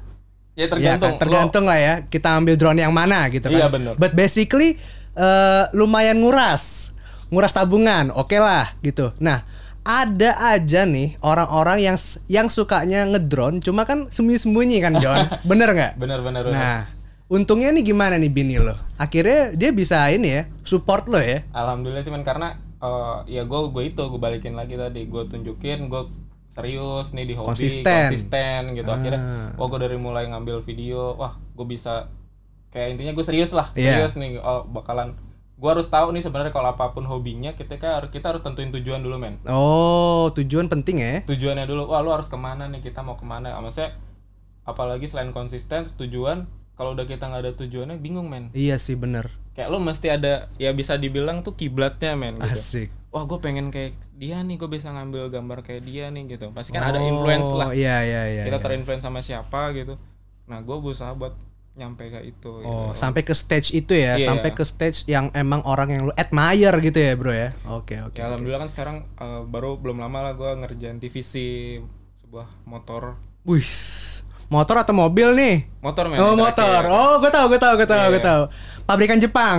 Ya 0.58 0.66
Iya 0.66 0.68
tergantung 0.98 1.12
kan? 1.14 1.20
tergantung 1.22 1.64
lah 1.70 1.78
ya 1.78 1.94
kita 2.02 2.34
ambil 2.34 2.58
drone 2.58 2.82
yang 2.82 2.90
mana 2.90 3.30
gitu 3.30 3.46
kan. 3.46 3.54
Iya, 3.54 3.70
bener. 3.70 3.94
But 3.94 4.12
basically 4.12 4.74
eh, 5.14 5.64
lumayan 5.70 6.18
nguras, 6.18 6.90
nguras 7.30 7.54
tabungan, 7.54 8.10
oke 8.10 8.34
lah 8.34 8.74
gitu. 8.82 9.14
Nah 9.22 9.46
ada 9.86 10.34
aja 10.52 10.82
nih 10.82 11.14
orang-orang 11.22 11.78
yang 11.80 11.96
yang 12.26 12.50
sukanya 12.50 13.06
ngedrone, 13.06 13.62
cuma 13.62 13.86
kan 13.86 14.10
sembunyi-sembunyi 14.10 14.82
kan 14.82 14.98
John, 14.98 15.30
bener 15.50 15.70
nggak? 15.70 15.92
benar 15.96 16.20
benar 16.20 16.42
benar. 16.44 16.58
Nah, 16.58 16.78
untungnya 17.26 17.72
nih 17.72 17.88
gimana 17.88 18.18
nih 18.18 18.28
bini 18.28 18.58
lo? 18.58 18.76
Akhirnya 18.98 19.54
dia 19.54 19.70
bisa 19.70 20.10
ini 20.10 20.28
ya, 20.28 20.42
support 20.60 21.06
lo 21.06 21.16
ya. 21.16 21.40
alhamdulillah 21.54 22.02
sih 22.02 22.10
men 22.10 22.20
karena 22.20 22.58
eh, 22.76 23.16
ya 23.30 23.46
gue 23.46 23.60
gue 23.70 23.84
itu 23.86 24.02
gue 24.02 24.20
balikin 24.20 24.58
lagi 24.58 24.76
tadi 24.76 25.06
gue 25.06 25.22
tunjukin 25.24 25.86
gue 25.88 26.02
serius 26.58 27.06
nih 27.12 27.24
di 27.24 27.34
hobi 27.34 27.48
Konsisten. 27.48 28.10
konsisten 28.10 28.60
gitu 28.74 28.90
akhirnya 28.90 29.20
Ah. 29.20 29.48
wah 29.54 29.66
gue 29.68 29.78
dari 29.78 29.94
mulai 29.96 30.26
ngambil 30.26 30.58
video 30.60 31.14
wah 31.14 31.38
gue 31.54 31.62
bisa 31.64 32.10
kayak 32.68 32.92
intinya 32.92 33.12
gue 33.12 33.22
serius 33.22 33.50
lah 33.50 33.70
Iya. 33.72 34.02
serius 34.02 34.14
nih 34.14 34.36
oh 34.36 34.66
bakalan 34.66 35.14
gue 35.54 35.66
harus 35.68 35.86
tahu 35.86 36.10
nih 36.10 36.20
sebenarnya 36.20 36.50
kalau 36.50 36.68
apa 36.68 36.90
pun 36.90 37.02
hobinya 37.02 37.50
kita 37.52 37.76
kan 37.76 38.02
kita 38.06 38.28
harus 38.28 38.42
tentuin 38.42 38.70
tujuan 38.70 38.98
dulu 38.98 39.16
men 39.16 39.38
Oh, 39.44 40.30
tujuan 40.32 40.66
penting 40.66 40.98
ya. 40.98 41.22
tujuannya 41.24 41.64
dulu 41.64 41.86
wah 41.86 41.98
lu 41.98 42.10
harus 42.10 42.26
ke 42.26 42.36
mana 42.36 42.66
nih 42.66 42.78
kita 42.80 43.00
mau 43.00 43.14
ke 43.14 43.22
mana 43.22 43.54
maksudnya 43.56 43.94
apalagi 44.62 45.06
selain 45.06 45.30
konsisten 45.30 45.86
tujuan 45.88 46.44
kalau 46.74 46.92
udah 46.92 47.04
kita 47.04 47.26
nggak 47.26 47.42
ada 47.42 47.52
tujuannya 47.54 47.98
bingung 47.98 48.26
men 48.26 48.50
Iya 48.52 48.76
sih 48.76 48.94
bener 48.94 49.30
kayak 49.52 49.68
lu 49.68 49.78
mesti 49.78 50.06
ada 50.08 50.46
ya 50.54 50.70
bisa 50.70 50.94
dibilang 50.94 51.42
tuh 51.42 51.50
kiblatnya 51.52 52.14
men 52.14 52.38
gitu 52.38 52.54
Asik. 52.54 52.88
Wah 53.08 53.24
gue 53.24 53.38
pengen 53.38 53.68
kayak 53.68 53.96
dia 54.12 54.38
nih 54.38 54.56
gue 54.56 54.68
bisa 54.68 54.88
ngambil 54.88 55.28
gambar 55.28 55.58
kayak 55.60 55.82
dia 55.82 56.08
nih 56.08 56.28
gitu 56.30 56.52
pasti 56.52 56.70
kan 56.70 56.84
ada 56.84 57.00
influence 57.00 57.48
Oh, 57.48 57.56
lah 57.56 57.72
Iya 57.72 57.96
iya 58.02 58.22
iya. 58.30 58.44
kita 58.44 58.56
iya. 58.56 58.62
terinfluence 58.62 59.00
sama 59.00 59.20
siapa 59.20 59.72
gitu 59.72 59.96
nah 60.44 60.58
gue 60.58 60.76
berusaha 60.76 61.12
buat 61.12 61.32
nyampe 61.74 62.04
kayak 62.04 62.26
itu 62.26 62.50
gitu. 62.58 62.66
Oh, 62.66 62.90
sampai 62.90 63.22
ke 63.22 63.30
stage 63.30 63.70
itu 63.70 63.94
ya, 63.94 64.18
Iya. 64.18 64.26
sampai 64.26 64.50
ke 64.50 64.66
stage 64.66 65.06
yang 65.06 65.30
emang 65.30 65.62
orang 65.62 65.88
yang 65.88 66.02
lu 66.04 66.12
admire 66.12 66.74
gitu 66.82 66.98
ya, 66.98 67.14
Bro 67.14 67.30
ya. 67.30 67.54
Oke, 67.70 68.02
oke. 68.02 68.18
ya 68.18 68.26
alhamdulillah 68.26 68.58
kan 68.58 68.68
sekarang 68.68 68.96
eh, 69.14 69.42
baru 69.46 69.78
belum 69.78 69.94
lama 69.96 70.18
lah 70.20 70.34
gue 70.34 70.50
ngerjain 70.58 70.98
TVC 70.98 71.32
sebuah 72.18 72.50
motor 72.64 73.14
Wih. 73.46 73.62
Motor 74.48 74.82
atau 74.82 74.90
mobil 74.92 75.28
nih? 75.32 75.56
motor 75.78 76.10
men 76.10 76.18
Oh, 76.18 76.34
terakhir. 76.34 76.42
motor. 76.42 76.82
Oh, 76.90 77.14
gue 77.16 77.30
tahu, 77.30 77.46
gue 77.46 77.60
tahu, 77.60 77.74
gue 77.76 77.86
tahu, 77.86 78.02
Iya. 78.02 78.10
gue 78.10 78.22
tahu. 78.22 78.42
Pabrikan 78.82 79.18
Jepang. 79.18 79.58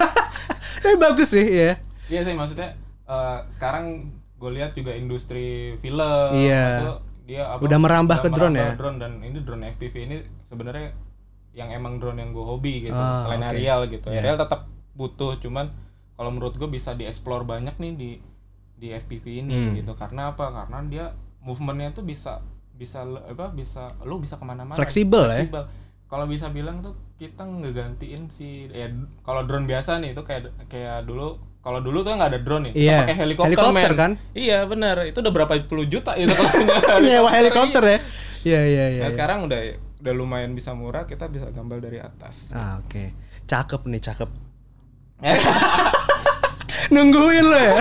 Tapi 0.82 0.96
bagus 0.96 1.28
sih, 1.28 1.44
ya. 1.44 1.76
Iya 2.06 2.20
sih 2.20 2.32
maksudnya 2.32 2.74
eh, 3.04 3.38
sekarang 3.48 4.10
gue 4.36 4.50
lihat 4.52 4.72
juga 4.72 4.92
industri 4.92 5.74
film 5.76 6.28
Iya. 6.30 6.64
itu 6.80 6.92
dia 7.26 7.42
apa, 7.48 7.58
Udah 7.58 7.78
merambah 7.78 8.18
ke 8.18 8.28
drone 8.28 8.54
ya? 8.54 8.70
drone 8.74 8.96
dan 8.96 9.18
ini 9.18 9.40
drone 9.40 9.66
FPV 9.68 9.94
ini 10.04 10.16
sebenarnya 10.44 10.94
yang 11.52 11.70
emang 11.70 11.96
drone 11.96 12.18
yang 12.18 12.30
gue 12.30 12.44
hobi 12.44 12.84
gitu 12.84 12.94
Ah, 12.94 13.24
selain 13.24 13.42
oke. 13.42 13.48
aerial 13.50 13.80
gitu 13.88 14.06
Iya. 14.06 14.20
aerial 14.22 14.36
tetap 14.38 14.60
butuh 14.92 15.36
cuman 15.36 15.72
kalau 16.12 16.30
menurut 16.30 16.54
gue 16.54 16.66
bisa 16.66 16.92
dieksplor 16.92 17.42
banyak 17.42 17.74
nih 17.76 17.92
di 17.92 18.10
di 18.74 18.88
FPV 18.90 19.24
ini 19.40 19.54
Hmm. 19.54 19.72
gitu 19.74 19.92
karena 19.94 20.30
apa 20.30 20.52
karena 20.54 20.78
dia 20.84 21.04
movementnya 21.40 21.90
tuh 21.92 22.02
bisa 22.02 22.44
bisa 22.72 23.00
apa 23.02 23.48
bisa 23.50 23.88
lu 24.02 24.20
bisa 24.20 24.36
ke 24.36 24.44
mana-mana 24.44 24.76
Fleksibel 24.76 25.24
ya? 25.26 25.48
Kalau 26.06 26.22
bisa 26.24 26.46
bilang 26.48 26.78
tuh 26.78 26.92
kita 27.16 27.42
ngegantiin 27.42 28.28
si 28.28 28.68
ya 28.68 28.86
kalau 29.22 29.42
drone 29.42 29.64
biasa 29.64 29.98
nih 29.98 30.12
itu 30.12 30.22
kayak 30.22 30.52
kayak 30.66 31.02
dulu 31.02 31.34
kalau 31.66 31.82
dulu 31.82 31.98
tuh 32.00 32.14
nggak 32.14 32.30
ada 32.30 32.38
drone 32.38 32.70
nih 32.70 32.72
Iya. 32.78 32.98
pakai 33.02 33.16
helikopter, 33.18 33.50
Helikopter 33.50 33.92
kan? 33.92 34.10
iya 34.32 34.62
benar 34.62 35.02
itu 35.02 35.18
udah 35.18 35.32
berapa 35.34 35.58
puluh 35.66 35.82
juta 35.84 36.14
itu 36.14 36.30
kalau 36.30 37.02
Nyewa 37.02 37.26
helikopter 37.28 37.82
ya. 37.82 37.98
Iya, 38.46 38.60
iya, 38.62 38.84
iya. 38.94 39.02
nah 39.02 39.10
iya. 39.10 39.10
sekarang 39.10 39.38
udah 39.42 39.58
udah 39.98 40.12
lumayan 40.14 40.54
bisa 40.54 40.70
murah 40.70 41.02
kita 41.02 41.26
bisa 41.26 41.50
gambar 41.50 41.82
dari 41.82 41.98
atas 41.98 42.54
Ah, 42.54 42.78
oke. 42.78 43.10
Cakep 43.44 43.82
nih, 43.84 43.98
cakep. 44.00 44.30
Nungguin 46.88 47.42
lo 47.42 47.58
ya. 47.58 47.74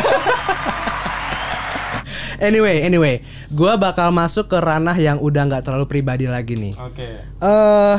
anyway, 2.40 2.82
anyway, 2.82 3.22
gua 3.52 3.78
bakal 3.78 4.10
masuk 4.10 4.48
ke 4.48 4.58
ranah 4.58 4.96
yang 4.96 5.18
udah 5.20 5.46
nggak 5.46 5.64
terlalu 5.64 5.86
pribadi 5.86 6.26
lagi 6.26 6.58
nih. 6.58 6.74
oke 6.74 7.10
Eh, 7.38 7.98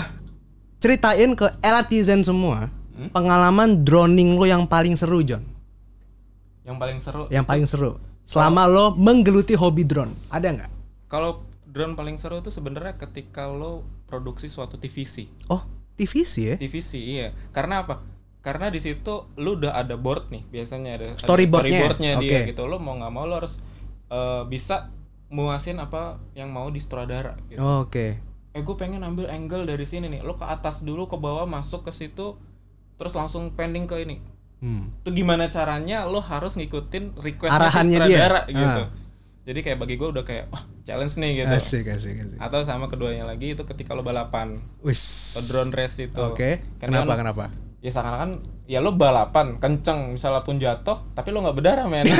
ceritain 0.76 1.30
ke 1.32 1.46
elatizen 1.60 2.22
semua 2.22 2.74
Hmm? 2.90 3.12
pengalaman 3.12 3.84
droning 3.84 4.34
lo 4.34 4.42
yang 4.42 4.64
paling 4.64 4.96
seru, 4.96 5.20
John. 5.20 5.44
Yang 6.66 6.76
paling 6.76 6.98
seru 6.98 7.30
Yang 7.30 7.44
paling 7.46 7.66
seru. 7.66 7.90
Selama 8.26 8.66
lo 8.66 8.90
menggeluti 8.92 9.54
hobi 9.54 9.86
drone, 9.86 10.10
ada 10.28 10.50
nggak? 10.50 10.70
kalau 11.06 11.46
drone 11.64 11.94
paling 11.94 12.18
seru 12.18 12.42
tuh 12.42 12.50
sebenarnya 12.50 12.98
ketika 12.98 13.46
lo 13.46 13.86
produksi 14.04 14.50
suatu 14.50 14.74
TVC 14.74 15.30
Oh, 15.46 15.62
TVC 15.94 16.34
ya? 16.42 16.56
TVC 16.58 16.98
iya 16.98 17.28
karena 17.54 17.86
apa 17.86 18.02
karena 18.42 18.70
di 18.70 18.82
situ 18.82 19.30
lu 19.34 19.54
udah 19.54 19.74
ada 19.74 19.94
board 19.94 20.30
nih 20.30 20.42
biasanya 20.46 20.90
ada 20.94 21.04
ada 21.14 21.18
Storyboardnya, 21.18 21.78
storyboardnya 21.78 22.10
dia 22.18 22.38
oke. 22.42 22.50
gitu 22.50 22.62
lo 22.66 22.82
mau 22.82 22.94
nggak 22.94 23.12
mau 23.12 23.22
lo 23.22 23.38
harus 23.38 23.62
eh, 24.08 24.42
bisa 24.46 24.90
muasin 25.28 25.78
apa 25.78 26.18
yang 26.34 26.50
mau 26.50 26.70
di 26.70 26.78
sutradara 26.78 27.34
gitu 27.50 27.58
Oke. 27.58 28.18
eh 28.50 28.62
gue 28.62 28.76
pengen 28.78 29.02
ambil 29.02 29.26
angle 29.26 29.66
dari 29.66 29.82
sini 29.82 30.06
nih 30.06 30.22
lo 30.22 30.34
ke 30.34 30.46
atas 30.46 30.82
dulu 30.82 31.06
ke 31.06 31.14
bawah 31.14 31.46
masuk 31.46 31.82
ke 31.82 31.92
situ 31.92 32.34
terus 32.94 33.12
langsung 33.12 33.50
pending 33.52 33.86
ke 33.86 34.02
ini 34.02 34.18
Hmm. 34.56 34.88
itu 35.00 35.10
gimana 35.14 35.46
caranya 35.46 36.04
lo 36.04 36.18
harus 36.18 36.54
ngikutin 36.54 37.16
request 37.16 37.52
Arahannya 37.52 37.98
dia. 38.00 38.24
sutradara 38.24 38.40
gitu 38.48 38.82
Ah. 38.82 38.88
jadi 39.44 39.58
kayak 39.60 39.78
bagi 39.78 39.94
gue 39.94 40.08
udah 40.08 40.24
kayak 40.24 40.48
wah 40.48 40.64
challenge 40.82 41.14
nih 41.16 41.30
gitu 41.38 41.52
Asik, 41.52 41.84
asik, 41.86 42.14
asik. 42.16 42.36
atau 42.36 42.60
sama 42.62 42.86
keduanya 42.86 43.24
lagi 43.24 43.52
itu 43.52 43.62
ketika 43.62 43.92
lo 43.92 44.00
balapan 44.00 44.58
Wis. 44.80 45.36
drone 45.44 45.70
race 45.70 46.00
itu 46.00 46.16
Oke. 46.16 46.64
Karena 46.78 47.04
Kenapa? 47.04 47.14
Kenapa? 47.16 47.44
Ya 47.86 47.94
seakan-akan 47.94 48.30
ya 48.66 48.82
lo 48.82 48.90
balapan 48.92 49.62
kenceng 49.62 50.18
misalnya 50.18 50.42
pun 50.42 50.58
jatuh 50.58 50.98
tapi 51.14 51.30
lo 51.30 51.38
nggak 51.38 51.54
berdarah 51.54 51.86
men 51.86 52.02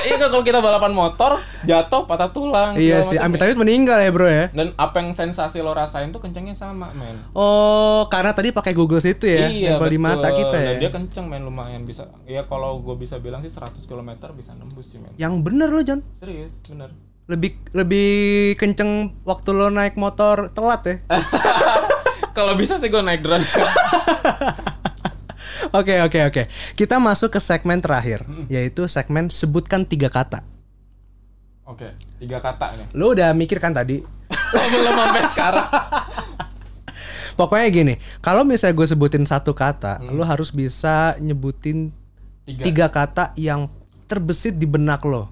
iya 0.00 0.16
kalau 0.16 0.40
kita 0.40 0.58
balapan 0.58 0.94
motor 0.94 1.36
jatuh 1.60 2.08
patah 2.08 2.32
tulang 2.32 2.78
Iya 2.78 3.04
sih. 3.04 3.20
Amit 3.20 3.36
ya. 3.36 3.50
amit 3.50 3.58
meninggal 3.58 4.00
ya 4.00 4.08
bro 4.08 4.24
ya. 4.24 4.48
dan 4.48 4.72
apa 4.76 5.02
yang 5.02 5.12
sensasi 5.12 5.60
lo 5.60 5.76
rasain 5.76 6.08
tuh 6.08 6.24
kencengnya 6.24 6.56
sama 6.56 6.88
men 6.94 7.20
Oh, 7.34 8.08
karena 8.08 8.32
tadi 8.32 8.48
pakai 8.48 8.72
Google 8.72 8.96
itu 8.98 9.26
ya, 9.26 9.50
iya 9.50 9.76
nempel 9.76 9.90
di 9.90 10.00
mata 10.00 10.32
kita 10.32 10.56
ya. 10.56 10.72
Dan 10.72 10.80
dia 10.80 10.90
kenceng 10.90 11.26
men 11.26 11.44
lumayan 11.44 11.84
bisa 11.84 12.08
ya 12.24 12.46
kalau 12.46 12.80
gue 12.80 12.96
bisa 12.96 13.20
bilang 13.20 13.44
sih 13.44 13.52
100 13.52 13.84
km 13.84 14.08
bisa 14.32 14.56
nembus 14.56 14.88
sih 14.88 14.96
men 14.96 15.12
Yang 15.20 15.34
bener 15.44 15.68
lo 15.68 15.84
John. 15.84 16.00
serius 16.16 16.56
bener 16.64 16.88
Lebih 17.28 17.60
lebih 17.76 18.08
kenceng 18.56 19.20
waktu 19.22 19.52
lo 19.52 19.68
naik 19.68 20.00
motor 20.00 20.48
telat 20.48 20.80
ya. 20.86 20.96
kalau 22.36 22.54
bisa 22.56 22.76
sih 22.76 22.88
gue 22.88 23.02
naik 23.02 23.22
drone 23.22 23.44
Oke 25.68 26.00
oke 26.00 26.18
oke. 26.32 26.42
Kita 26.78 26.96
masuk 26.96 27.34
ke 27.34 27.40
segmen 27.42 27.82
terakhir, 27.82 28.24
yaitu 28.48 28.88
segmen 28.88 29.28
sebutkan 29.28 29.84
tiga 29.84 30.08
kata. 30.08 30.40
oke 31.68 31.92
tiga 32.16 32.40
kata 32.40 32.80
nih 32.80 32.86
Lo 32.96 33.12
udah 33.12 33.36
mikir 33.36 33.60
kan 33.60 33.76
tadi? 33.76 34.00
belum 34.72 34.94
sampai 34.96 35.22
sekarang 35.28 35.68
Pokoknya 37.38 37.68
gini, 37.70 37.94
kalau 38.18 38.42
misalnya 38.42 38.74
gue 38.74 38.88
sebutin 38.88 39.22
satu 39.22 39.54
kata, 39.54 40.02
lo 40.10 40.26
harus 40.26 40.50
bisa 40.50 41.14
nyebutin 41.22 41.94
tiga, 42.42 42.62
tiga 42.66 42.86
kata 42.90 43.24
yang 43.38 43.70
terbesit 44.10 44.58
di 44.58 44.66
benak 44.66 45.06
lo. 45.06 45.30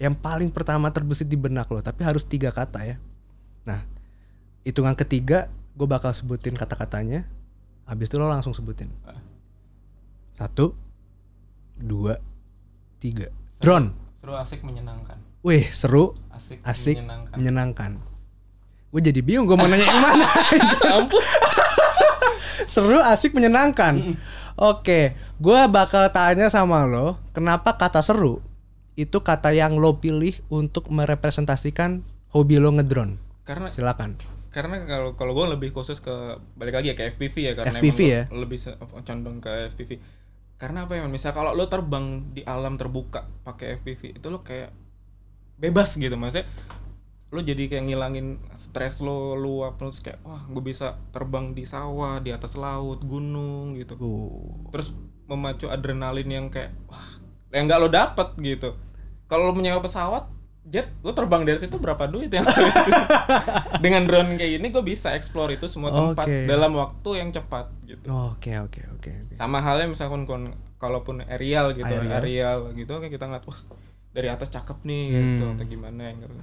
Yang 0.00 0.16
paling 0.24 0.48
pertama 0.48 0.88
terbesit 0.88 1.28
di 1.28 1.36
benak 1.36 1.68
lo, 1.68 1.84
tapi 1.84 2.08
harus 2.08 2.24
tiga 2.24 2.48
kata 2.56 2.88
ya. 2.88 2.96
Nah, 3.68 3.84
hitungan 4.64 4.96
ketiga 4.96 5.52
gue 5.72 5.86
bakal 5.88 6.12
sebutin 6.12 6.54
kata-katanya. 6.56 7.24
Habis 7.88 8.08
itu 8.08 8.16
lo 8.16 8.30
langsung 8.30 8.54
sebutin. 8.54 8.88
Satu, 10.36 10.72
dua, 11.76 12.16
tiga. 13.02 13.28
Drone. 13.62 13.94
seru 14.22 14.38
asik 14.38 14.62
menyenangkan 14.62 15.18
Wih, 15.42 15.66
seru, 15.74 16.14
asik, 16.30 16.62
asik, 16.62 16.94
menyenangkan 17.02 17.34
menyenangkan. 17.34 17.90
Gue 18.94 19.02
jadi 19.02 19.18
bingung 19.18 19.50
gue 19.50 19.58
mau 19.58 19.66
nanya 19.66 19.82
yang 19.82 19.98
mana. 19.98 20.26
ampun 20.94 21.18
seru, 22.70 23.02
asik, 23.02 23.34
menyenangkan. 23.34 24.14
Oke, 24.54 25.18
gue 25.42 25.60
bakal 25.66 26.06
tanya 26.14 26.46
sama 26.46 26.86
lo, 26.86 27.18
kenapa 27.34 27.74
kata 27.74 27.98
seru 27.98 28.38
itu 28.94 29.18
kata 29.18 29.50
yang 29.50 29.74
lo 29.74 29.98
pilih 29.98 30.38
untuk 30.46 30.86
merepresentasikan 30.86 32.06
hobi 32.30 32.62
lo 32.62 32.70
ngedrone? 32.78 33.18
karena 33.42 33.66
Silakan. 33.74 34.14
Karena 34.52 34.84
kalau 34.84 35.16
kalau 35.16 35.32
gue 35.32 35.56
lebih 35.56 35.72
khusus 35.72 35.98
ke 35.98 36.12
balik 36.60 36.76
lagi 36.76 36.92
ya 36.92 36.96
ke 36.96 37.08
FPV 37.16 37.34
ya 37.40 37.52
karena 37.56 37.80
FPV 37.80 38.00
ya? 38.04 38.22
lebih 38.28 38.58
condong 39.02 39.40
ke 39.40 39.50
FPV 39.72 39.90
karena 40.60 40.86
apa 40.86 41.00
ya 41.00 41.08
misal 41.08 41.32
kalau 41.34 41.56
lo 41.56 41.66
terbang 41.66 42.30
di 42.36 42.44
alam 42.44 42.76
terbuka 42.76 43.26
pakai 43.42 43.80
FPV 43.80 44.22
itu 44.22 44.26
lo 44.28 44.44
kayak 44.44 44.70
bebas 45.56 45.96
gitu 45.96 46.14
maksudnya 46.14 46.46
lo 47.32 47.40
jadi 47.40 47.64
kayak 47.64 47.84
ngilangin 47.88 48.36
stres 48.60 49.00
lo 49.00 49.32
luap 49.32 49.80
terus 49.80 50.04
kayak 50.04 50.20
wah 50.20 50.44
gue 50.52 50.60
bisa 50.60 51.00
terbang 51.16 51.56
di 51.56 51.64
sawah 51.64 52.20
di 52.20 52.28
atas 52.28 52.60
laut 52.60 53.00
gunung 53.00 53.72
gitu. 53.80 53.96
Uh, 53.96 54.68
terus 54.68 54.92
memacu 55.24 55.72
adrenalin 55.72 56.28
yang 56.28 56.46
kayak 56.52 56.76
wah 56.92 57.08
yang 57.48 57.64
nggak 57.64 57.80
lo 57.80 57.88
dapet 57.88 58.28
gitu. 58.36 58.76
Kalau 59.32 59.48
lo 59.48 59.56
menyewa 59.56 59.80
pesawat 59.80 60.28
jet 60.64 60.94
lo 61.00 61.10
terbang 61.10 61.42
dari 61.42 61.58
situ 61.58 61.74
berapa 61.74 62.06
duit 62.06 62.30
yang 62.30 62.46
dengan 63.84 64.02
drone 64.04 64.36
kayak 64.36 64.50
gini 64.56 64.66
gue 64.68 64.84
bisa 64.84 65.10
explore 65.10 65.50
itu 65.50 65.66
semua 65.66 65.90
tempat 65.90 66.22
Oke. 66.24 66.46
dalam 66.46 66.72
waktu 66.72 67.10
yang 67.16 67.28
cepat 67.30 67.66
gitu 67.82 68.06
Oke 68.06 68.54
oke 68.58 68.80
oke. 68.92 69.12
sama 69.32 69.58
halnya 69.58 69.86
misalkan 69.86 70.22
kon- 70.22 70.54
kalaupun 70.78 71.22
aerial 71.24 71.70
gitu 71.72 71.86
Aerial. 71.86 72.10
aerial, 72.12 72.58
gitu 72.74 72.90
kayak 72.92 73.12
kita 73.12 73.24
ngeliat 73.24 73.44
wah 73.44 73.58
dari 74.10 74.28
atas 74.28 74.50
cakep 74.50 74.82
nih 74.82 75.02
gitu 75.08 75.44
atau 75.48 75.64
gimana 75.64 76.00
yang 76.04 76.18
gitu. 76.20 76.34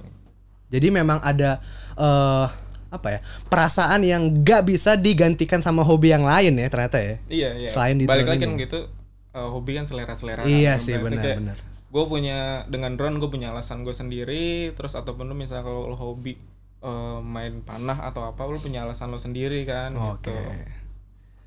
Jadi 0.70 0.86
memang 0.90 1.20
ada 1.20 1.60
eh 1.94 2.46
apa 2.90 3.08
ya 3.08 3.20
perasaan 3.46 4.00
yang 4.00 4.22
gak 4.40 4.66
bisa 4.66 4.96
digantikan 4.96 5.60
sama 5.60 5.80
hobi 5.80 6.10
yang 6.10 6.24
lain 6.24 6.56
ya 6.56 6.66
ternyata 6.66 6.98
ya. 6.98 7.14
iya 7.28 7.48
iya 7.54 7.68
Selain 7.70 7.94
di 7.94 8.02
balik 8.02 8.26
lagi 8.26 8.42
kan 8.42 8.52
ini. 8.52 8.64
gitu 8.64 8.88
eh, 9.30 9.44
hobi 9.46 9.76
kan 9.76 9.84
selera 9.84 10.10
selera 10.12 10.42
Iya 10.42 10.76
sih, 10.76 10.96
benar, 10.96 11.36
benar. 11.36 11.58
Gue 11.90 12.04
punya 12.04 12.38
dengan 12.66 12.94
drone 12.94 13.18
gue 13.18 13.26
punya 13.26 13.50
alasan 13.50 13.82
gue 13.82 13.90
sendiri 13.90 14.46
terus 14.72 14.94
ataupun 14.94 15.26
lu 15.26 15.34
misalnya 15.34 15.62
kalau 15.62 15.84
lo 15.84 15.94
hobi 15.94 16.38
eh, 16.80 17.18
main 17.20 17.60
panah 17.60 17.98
atau 18.04 18.24
apa 18.24 18.40
lu 18.44 18.56
punya 18.56 18.82
alasan 18.82 19.08
lo 19.08 19.18
sendiri 19.18 19.62
kan 19.62 19.90
Oke. 19.94 20.30
gitu 20.30 20.34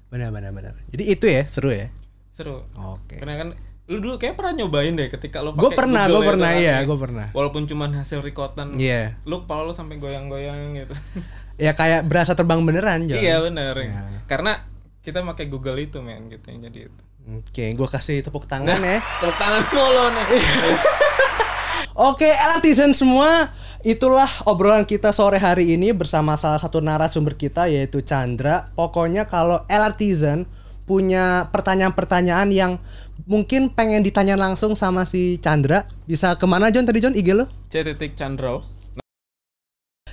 Benar 0.10 0.30
benar 0.30 0.54
benar. 0.54 0.78
Jadi 0.88 1.04
itu 1.08 1.26
ya 1.26 1.42
seru 1.44 1.74
ya. 1.74 1.90
seru 2.30 2.66
Oke. 2.76 3.18
karena 3.18 3.34
kan 3.36 3.50
lu 3.84 3.98
dulu 3.98 4.16
kayak 4.16 4.34
pernah 4.34 4.54
nyobain 4.56 4.90
deh 4.92 5.06
ketika 5.08 5.40
lo 5.40 5.54
Gue 5.54 5.70
pernah, 5.72 6.06
gue 6.06 6.18
itu 6.18 6.30
pernah 6.30 6.50
kan, 6.50 6.60
iya, 6.60 6.76
ya. 6.76 6.84
gue 6.84 6.98
pernah. 6.98 7.28
walaupun 7.30 7.66
cuman 7.66 7.90
hasil 7.96 8.22
recordan 8.22 8.74
Iya. 8.74 9.18
lu 9.24 9.42
kepala 9.42 9.64
lu 9.64 9.72
sampai 9.72 9.98
goyang-goyang 9.98 10.74
gitu 10.76 10.94
Ya 11.62 11.72
kayak 11.72 12.04
berasa 12.04 12.34
terbang 12.34 12.62
beneran 12.62 13.06
Jon. 13.06 13.18
iya 13.18 13.38
bener 13.38 13.74
Iya. 13.76 14.22
karena 14.26 14.66
kita 15.02 15.22
pakai 15.24 15.46
Google 15.46 15.78
itu 15.80 15.98
men 16.00 16.26
gitu 16.28 16.46
yang 16.48 16.62
jadi 16.64 16.80
itu 16.88 17.02
Oke, 17.24 17.72
gue 17.72 17.88
kasih 17.88 18.20
tepuk 18.20 18.44
tangan 18.52 18.84
ya. 18.84 19.00
tepuk 19.00 19.38
tangan 19.40 19.64
mulu 19.72 20.06
nih 20.12 20.28
Oke, 22.10 22.26
LRTizen 22.26 22.92
semua, 22.92 23.54
itulah 23.86 24.28
obrolan 24.44 24.84
kita 24.84 25.14
sore 25.16 25.38
hari 25.40 25.78
ini 25.78 25.94
bersama 25.94 26.36
salah 26.36 26.58
satu 26.58 26.82
narasumber 26.84 27.38
kita 27.38 27.70
yaitu 27.70 28.02
Chandra. 28.04 28.74
Pokoknya 28.74 29.30
kalau 29.30 29.64
LRTizen 29.70 30.50
punya 30.84 31.48
pertanyaan-pertanyaan 31.54 32.50
yang 32.52 32.82
mungkin 33.30 33.72
pengen 33.72 34.04
ditanya 34.04 34.36
langsung 34.36 34.76
sama 34.76 35.08
si 35.08 35.40
Chandra, 35.40 35.88
bisa 36.10 36.36
ke 36.36 36.44
mana 36.44 36.74
John 36.74 36.84
tadi 36.84 37.00
John 37.00 37.16
IG 37.16 37.30
lo? 37.38 37.46
C 37.72 37.86
titik 37.86 38.20
Chandro 38.20 38.73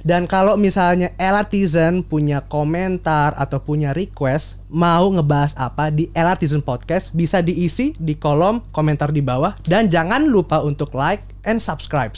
Dan 0.02 0.24
kalau 0.24 0.56
misalnya 0.56 1.12
LRTizen 1.20 2.04
punya 2.06 2.40
komentar 2.44 3.36
atau 3.36 3.60
punya 3.60 3.92
request 3.92 4.60
mau 4.70 5.10
ngebahas 5.12 5.52
apa 5.60 5.92
di 5.92 6.08
LRTizen 6.16 6.64
Podcast 6.64 7.12
bisa 7.12 7.44
diisi 7.44 7.92
di 8.00 8.16
kolom 8.16 8.64
komentar 8.72 9.12
di 9.12 9.20
bawah 9.20 9.56
dan 9.66 9.90
jangan 9.90 10.24
lupa 10.28 10.62
untuk 10.64 10.96
like 10.96 11.22
and 11.44 11.60
subscribe. 11.60 12.14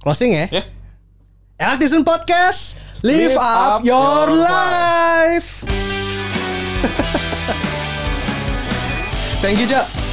Closing 0.00 0.34
ya. 0.34 0.46
ya 0.50 0.64
LRTizen 1.60 2.08
Podcast, 2.08 2.80
live, 3.04 3.36
Live 3.36 3.36
up, 3.36 3.84
up 3.84 3.84
your, 3.84 4.32
your 4.32 4.48
life. 4.48 5.60
Thank 9.44 9.60
you, 9.60 9.68
Cak. 9.68 10.09